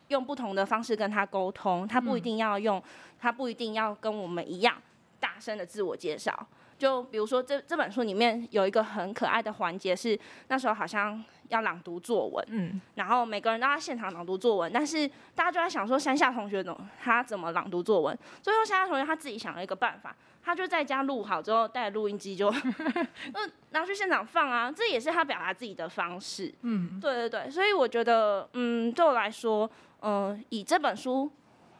[0.07, 1.87] 用不同的方式跟他沟通。
[1.87, 2.83] 他不一定要用，嗯、
[3.19, 4.75] 他不一定要跟我们一样
[5.19, 6.47] 大声的自我介绍。
[6.77, 11.23] 就比如说这这本书里面有一个很可爱的环节，是那时候好像。
[11.49, 18.17] 要朗读作文，嗯，然后每个人都要现场朗读作文，但是大家就在想说，山下同学怎他怎么朗读作文？
[18.41, 22.51] 最后山下同学他自己想了一个办法，他就在家录好之后带录音机就，
[23.33, 29.69] 嗯，拿去现场放啊，这也是他表达自己的方式，嗯，对对对，所以我觉得，嗯，对我来说，
[29.99, 31.31] 嗯、呃，以这本书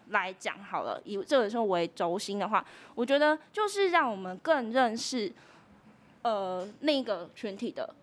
[0.09, 5.31] 来讲好了，以这本书为轴心的话，我觉得就是让我们更认识，
[6.21, 7.93] 呃，那个群体的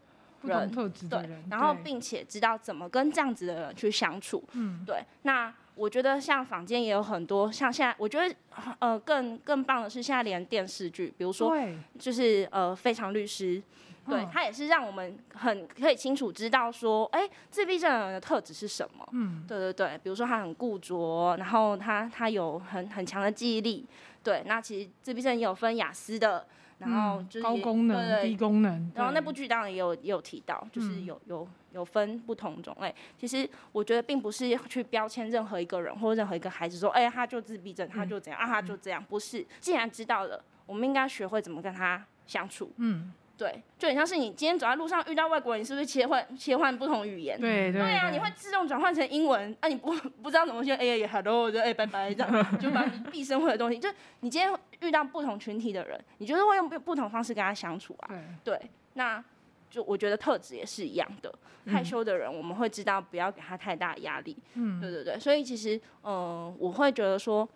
[0.42, 0.70] 人，
[1.08, 5.04] 对，然后并且知道怎么跟这样子的人去相处，嗯，对。
[5.22, 8.34] 那我觉得像坊间也有很多，像现在我觉得
[8.78, 11.56] 呃更更棒的是现在连电视剧，比如说
[11.98, 13.62] 就是呃非常律师，
[14.06, 23.86] 对，他也是让我们很可以清楚知道说，哎，自闭症人的特质是什么，嗯，对对对，比如说他很固着，然后他他有很很强的记忆力，
[24.22, 26.46] 对，那其实自闭症也有分雅思的。
[26.78, 28.90] 然后就是高功能、对对低功能。
[28.96, 32.92] 然后那部剧当然也有也有提到，就是有有有分不同种类。
[33.16, 39.00] 其实我觉得并不是去标签任何一个人或者任何一个孩子说，哎，他就自闭症，他就怎样啊，他就这样。
[39.08, 42.72] 不是，既然知道了，我们应该学会怎么跟他相处。
[42.78, 43.12] 嗯。
[43.42, 47.40] 对，就很像是你今天走在路上遇到外国人，你是不是切换切换不同语言？
[47.40, 49.52] 对对，对啊，你会自动转换成英文。
[49.58, 53.80] 啊，你不不知道怎么说，哎呀，hello，就哎拜拜这样， 就把你毕生会的东西。
[53.80, 53.88] 就
[54.20, 58.10] 你今天遇到不同群体的人，你就是会用不同方式跟他相处啊。
[58.44, 59.24] 对，对，那
[59.68, 61.34] 就我觉得特质也是一样的。
[61.66, 64.36] 害羞的人，我们会知道不要给他太大压力。
[64.54, 65.18] 嗯，对对对。
[65.18, 67.48] 所以其实，嗯、呃，我会觉得说，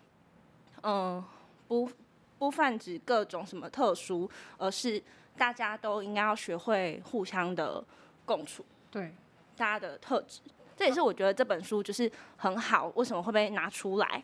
[0.81, 1.25] 嗯、呃，
[1.69, 1.89] 不
[2.37, 5.01] 不泛指各种什么特殊，而是。
[5.37, 7.83] 大家都应该要学会互相的
[8.25, 9.13] 共处，对，
[9.55, 10.41] 大家的特质，
[10.75, 12.91] 这也是我觉得这本书就是很好。
[12.95, 14.23] 为什么会被拿出来？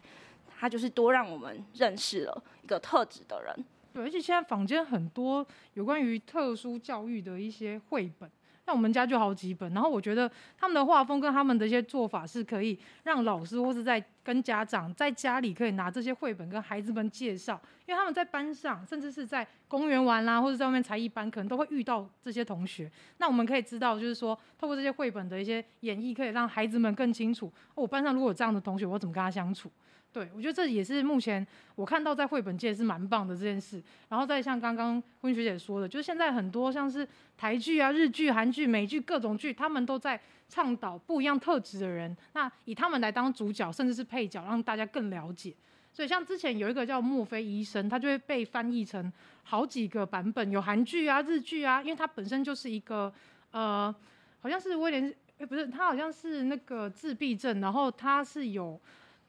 [0.58, 3.66] 它就是多让我们认识了一个特质的人。
[3.94, 5.46] 对，而且现在坊间很多
[5.76, 8.30] 有关于特殊教育的一些绘本。
[8.66, 22.90] 像我们家就好几本，然后我觉得他们的画风跟他们的一些做法是可以让老师或是在跟家长在家里可以拿这些绘本跟孩子们介绍，因为他们在班上甚至是在公园玩啦，或者在外面才艺班，可能都会遇到这些同学。
[23.18, 29.70] 那我们可以知道，就是说透过这些绘本的一些演绎，可以让孩子们更清楚，哦，我班上如果有这样的同学，我怎么跟他相处。
[30.14, 31.46] 对，我觉得这也是目前
[31.76, 33.82] 我看到在绘本界是蛮棒的这件事。
[34.10, 45.54] 然后再像刚刚温学姐说的，就是现在很多像是台剧啊、日剧、韩剧、美剧各种剧，他们都在倡导不一样特质的人，那以他们来当主角，甚至是配角，让大家更了解。
[45.92, 49.12] 所以像之前有一个叫墨菲医生，他就会被翻译成
[49.44, 53.12] 好几个版本，有韩剧啊、日剧啊，因为他本身就是一个。
[53.52, 53.94] 呃，
[54.40, 58.82] 好像是威廉，哎、不是，他好像是那个自闭症，然后他是有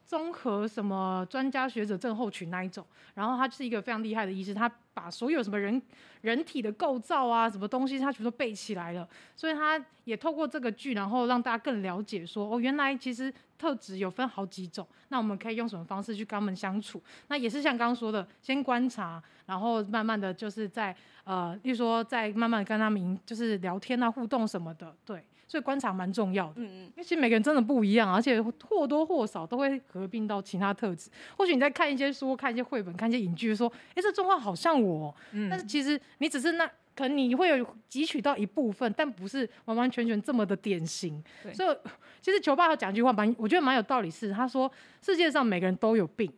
[0.05, 2.85] 综合什么专家学者症候群那一种，
[3.15, 5.81] 然后他是一个非常厉害的医师，他把所有什么人
[6.21, 17.03] 人体的构造啊，什么东西，他全都背起来了，所以他也透过这个剧，然后让大家更了解说，哦，原来其实特质有分好几种，那我们可以用什么方式去跟他们相处？
[17.29, 20.95] 那也是像刚刚说的，先观察，然后慢慢的就是在
[21.25, 25.25] 呃，例如说在慢慢跟他们就是聊天啊、互动什么的，对。
[25.47, 31.11] 所以观察蛮重要的，嗯嗯，因为其实每个人真的不一样，而且或多或少都会合并到其他特质。
[31.37, 41.23] 或许你在看一些书、看一些绘本、看一些影剧，说，哎，这状况好像我，嗯，但是其实你只是那，可能你会有汲取到一部分，但不是完完全全这么的典型。
[41.53, 41.77] 所以，
[42.21, 44.71] 其实球爸他讲一句话蛮，我觉得蛮有道理，是他说
[45.03, 46.33] 世界上每个人都有病，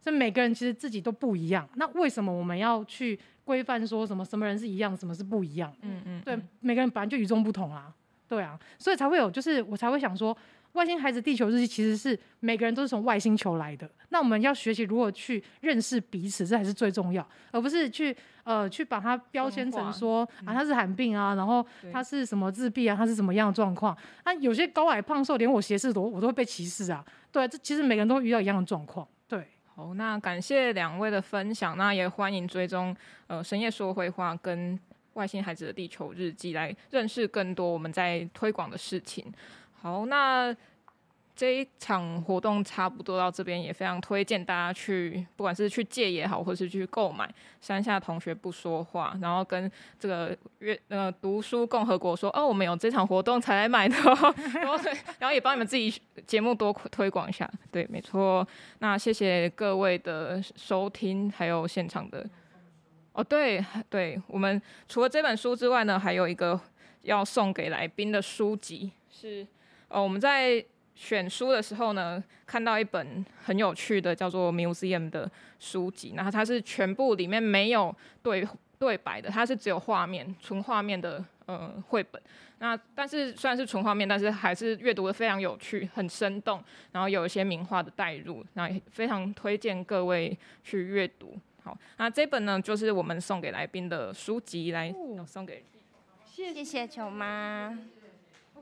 [0.00, 1.68] 所以每个人其实自己都不一样。
[1.76, 5.72] 那为什么我们要去规范说什么什么人是一样，什么是不一样？
[5.82, 7.94] 嗯嗯，对，每个人本来就与众不同啊。
[8.28, 10.36] 对啊，所以才会有，就是我才会想说，
[10.72, 13.88] 外星孩子地球日记其实是每个人都是从外星球来的。
[14.08, 23.96] 那我们要学习如何去认识彼此，这才是最重要，而不是去呃去把它标签成说啊他是罕病啊，然后他是什么自闭啊，他是什么样的状况。
[24.24, 27.04] 那有些高矮胖瘦，连我斜视都我都会被歧视啊。
[27.32, 29.06] 对，这其实每个人都遇到一样的状况。
[29.28, 32.94] 对，好，那感谢两位的分享，那也欢迎追踪
[33.26, 34.78] 呃深夜说会话跟。
[35.16, 39.24] 外星孩子的地球日记，来认识更多我们在推广的事情。
[39.82, 40.54] 好，那
[41.34, 47.26] 这一场活动差不多到这边，也非常推荐大家去，不管是去借也好，或是去购买
[47.60, 54.16] 《山下同学不说话》，然后跟这个阅呃读书共和国说，哦，我们有这场活动才来买的，然
[54.66, 54.78] 后
[55.18, 55.92] 然后也帮你们自己
[56.26, 57.50] 节目多推广一下。
[57.70, 58.46] 对，没错。
[58.78, 62.26] 那谢谢各位的收听，还有现场的。
[63.16, 66.60] 哦，对 对，我们除了这本书之外呢，还有一个
[67.00, 69.46] 要送给来宾的书籍是，
[69.88, 70.62] 哦，我们在
[70.94, 78.46] 选书的时候呢，看到一本很有趣的叫做《Museum》的书籍，然后它是全部里面没有对
[78.78, 82.20] 对白的，它是只有画面，纯画面的呃绘本。
[82.58, 86.62] 那但是虽然是纯画面，但是还是阅读的非常有趣，很生动，
[86.92, 91.38] 然后有一些名画的带入，那也非常推荐各位去阅读。
[91.66, 94.94] 好，那这本呢，就是我们送给来宾的书籍，来
[95.26, 95.64] 送给。
[96.24, 97.76] 谢谢球妈。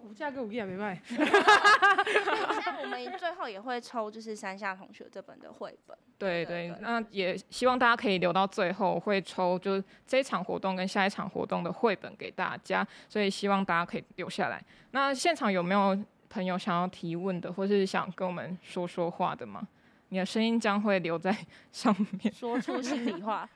[0.03, 0.99] 五价跟五价没卖。
[1.15, 5.95] 那我们最后也会抽，就是山下同学这本的绘本。
[6.17, 14.63] 对对，对，那也希望大家可以留到最后，会抽就是这一场活动跟下一场活动的绘本给大家，所以希望大家可以留下来。
[14.93, 15.99] 那现场有没有
[16.31, 19.67] 朋友想要提问的，或是想跟我们说说话的吗？
[20.15, 21.37] 你的声音将会留在
[21.75, 21.93] 上
[22.23, 23.51] 面，说出心里话。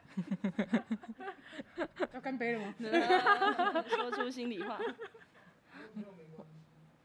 [2.13, 2.75] 要干杯了吗？
[3.87, 4.77] 说出心里话。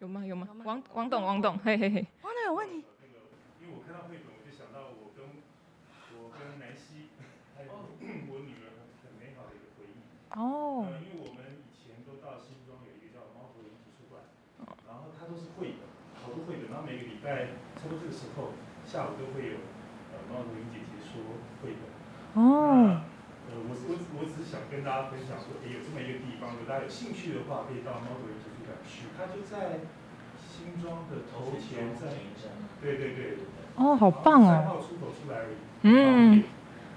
[0.01, 0.25] 有吗？
[0.25, 0.47] 有吗？
[0.65, 2.03] 王王董，王董，嘿嘿嘿。
[2.23, 2.83] 王董有问题。
[3.61, 5.21] 因为我看到绘本，我就想到我跟
[6.17, 7.13] 我跟南希，
[7.55, 8.73] 还有我女儿
[9.05, 10.01] 很美好的一个回忆。
[10.33, 10.89] 哦。
[10.97, 14.25] 因为我们以前都到新庄有一个叫猫头鹰图书馆，
[14.89, 15.85] 然后它都是绘本，
[16.25, 18.57] 好多绘本，然后每个礼拜差不多这个时候。
[18.93, 19.57] 下午都会有
[20.13, 21.17] 呃猫头鹰姐姐说
[21.65, 21.81] 绘本
[22.37, 23.01] 哦，
[23.49, 23.91] 呃我我
[24.21, 29.81] 我只是想跟大家分享说，诶有这么一个地方，如果大家有兴趣的话，可以到猫头鹰图书馆去，它就在
[30.37, 32.13] 新庄的头前站，
[32.77, 33.41] 对对对，
[33.81, 35.57] 哦好棒哦，三号出口出来而已，
[35.89, 36.45] 嗯，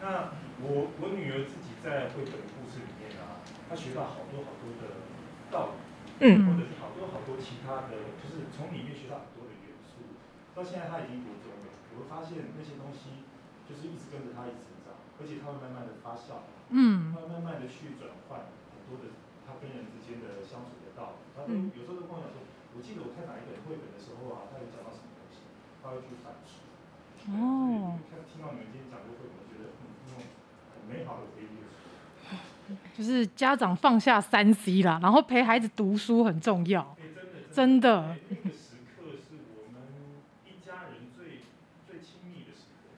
[0.04, 3.40] 那我我女儿自己在绘本的故事里面啊，
[3.72, 5.00] 她学到好多好多的
[5.48, 9.56] 道理，嗯，或者是好多好多其他的，就是从里面学到很多的
[10.56, 11.68] 到现在他已经读中了。
[11.92, 13.28] 我会发现那些东西
[13.68, 19.12] 就是一直跟着他一直成长，而且他会慢慢的发酵，嗯，他会慢慢的去转换很多的
[19.44, 21.28] 他跟人之间的相处的道理。
[21.36, 22.40] 他都有时候都跟我讲说，
[22.72, 25.44] 我记得我看哪一本绘本的时候啊，他有讲到什么东西，
[25.84, 26.64] 他会去反刍。
[27.36, 28.00] 哦。
[28.08, 30.24] 看听到你们今天讲这个绘本，我觉得嗯，那种
[30.72, 31.60] 很美好的回忆。
[32.96, 36.96] 就是家长放下三 C 啦，然后陪孩子读书很重要。
[36.96, 37.20] 真的。
[37.52, 38.16] 真的。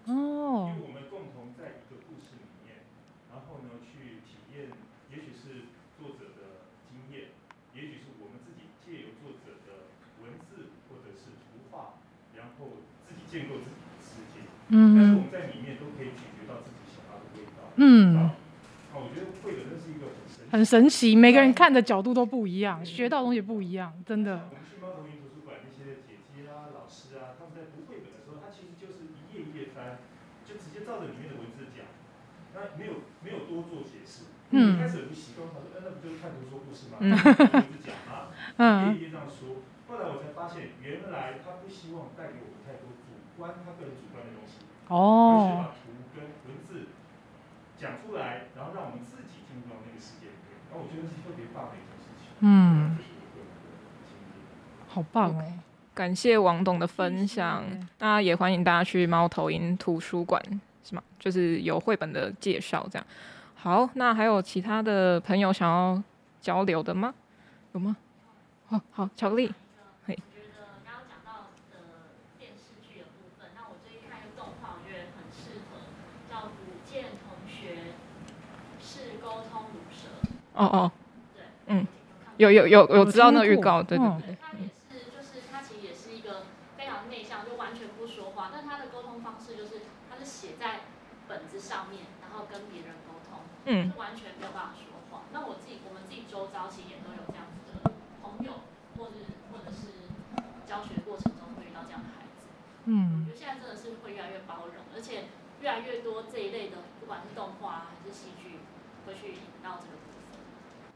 [0.08, 2.80] 哦，因为我们共同在一个故事里面，
[3.28, 4.72] 然后呢去体验，
[5.12, 5.68] 也许是
[6.00, 7.36] 作者的经验，
[7.76, 9.92] 也许是我们自己借由作者的
[10.24, 12.00] 文字或者是图画，
[12.32, 14.48] 然后自己建构自己的世界。
[14.72, 14.96] 嗯。
[14.96, 17.68] 但是我们在里面都可以咀嚼到自己想要的味道。
[17.76, 18.16] 嗯。
[18.16, 18.32] 啊
[18.96, 20.48] 我觉得绘本真是一个很神奇。
[20.50, 24.48] 很神奇，每个人看的角度都不一样，学到的东西不一样，真的。
[30.86, 31.84] 照着里面的文字讲，
[32.54, 34.24] 那没有没有多做解释。
[34.50, 34.74] 嗯。
[34.74, 37.12] 一开始很不习惯，他说：“哎，那不就是看图说故事吗？”嗯。
[37.64, 38.32] 一直讲啊，
[38.92, 39.62] 一页一页这样说。
[39.88, 44.64] 后来我才发现，原来他不希望带给我们太多主观，他个人主观的东西。
[44.88, 45.64] 哦。
[45.68, 46.88] 而是把图跟文字
[47.78, 50.58] 讲出来，然后让我们自己进入到那个世界里面。
[50.68, 52.28] 然后我觉得是特别棒的一件事情。
[52.40, 52.98] 嗯。
[54.88, 55.44] 好棒哦！
[55.94, 57.64] 感谢王董的分享。
[57.98, 60.42] 那也欢迎大家去猫头鹰图书馆，
[60.82, 61.02] 是吗？
[61.18, 63.06] 就是有绘本的介绍这样。
[63.60, 66.00] 好，那还有其他的朋友想要
[66.40, 67.12] 交流的吗？
[67.72, 67.96] 有吗？
[68.68, 69.52] 哦，好，巧克力。
[80.54, 80.90] 哦哦，
[81.36, 81.44] 对，
[81.76, 81.86] 嗯，
[82.36, 84.36] 有有有有知道那个预告，对对对。
[84.50, 84.74] 他也是，
[85.14, 86.46] 就是他其实也是一个
[86.76, 90.80] 非常内向，就完全不说话，但他的沟通方式就是他是写在
[91.28, 93.38] 本子上面，然后跟别人沟通，
[93.68, 95.28] 嗯，完全没有办法说话。
[95.30, 97.92] 那我自己，我们自己周遭其实也都有这样子的
[98.24, 98.64] 朋友，
[98.96, 99.20] 或者
[99.52, 100.08] 或者是
[100.64, 102.48] 教学过程中会遇到这样的孩子，
[102.86, 105.28] 嗯，我觉得现在真的是会越来越包容，而且
[105.60, 108.56] 越来越多这一类的，不管是动画还是戏剧，
[109.04, 110.00] 会去引到这个。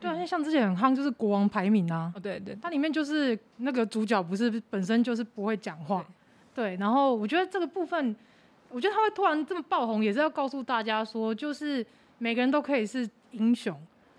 [0.01, 2.11] 对啊，像之前很夯，就是国王排名啊。
[2.17, 6.05] 哦，对对，它里面就是那个主角不是本身就是不会讲话，
[6.55, 6.77] 对，对。
[6.81, 8.17] 然后我觉得这个部分，
[8.71, 11.87] 我觉得他会突然这么爆红，也是要告诉大家说，就是
[12.23, 13.77] 每个人都可以是英雄。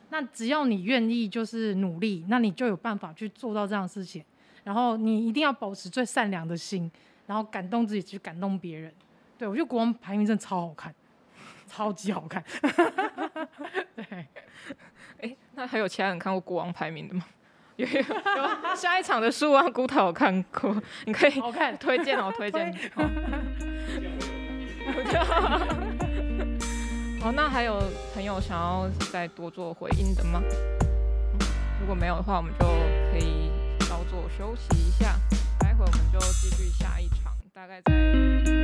[0.09, 4.21] 那只要你愿意，就是努力，那你就有办法去做到这样的事情。
[4.65, 6.91] 然后你一定要保持最善良的心，
[7.27, 8.93] 然后感动自己去感动别人。
[9.37, 10.93] 对，我觉得国王排名真的超好看，
[11.65, 12.43] 超级好看。
[13.95, 14.27] 对。
[15.21, 17.23] 哎，那还有其他人看过《国王排名》的吗？
[17.77, 20.75] 有 有有，下一场的书啊，古塔有看过，
[21.05, 22.77] 你可以好看，推荐哦，推荐。
[27.23, 27.81] 好，那还有
[28.13, 30.43] 朋友想要再多做回应的吗？
[31.79, 32.65] 如果没有的话，我们就
[33.13, 33.49] 可以
[33.85, 35.17] 稍作休息一下，
[35.57, 38.62] 待会我们就继续下一场，大概在。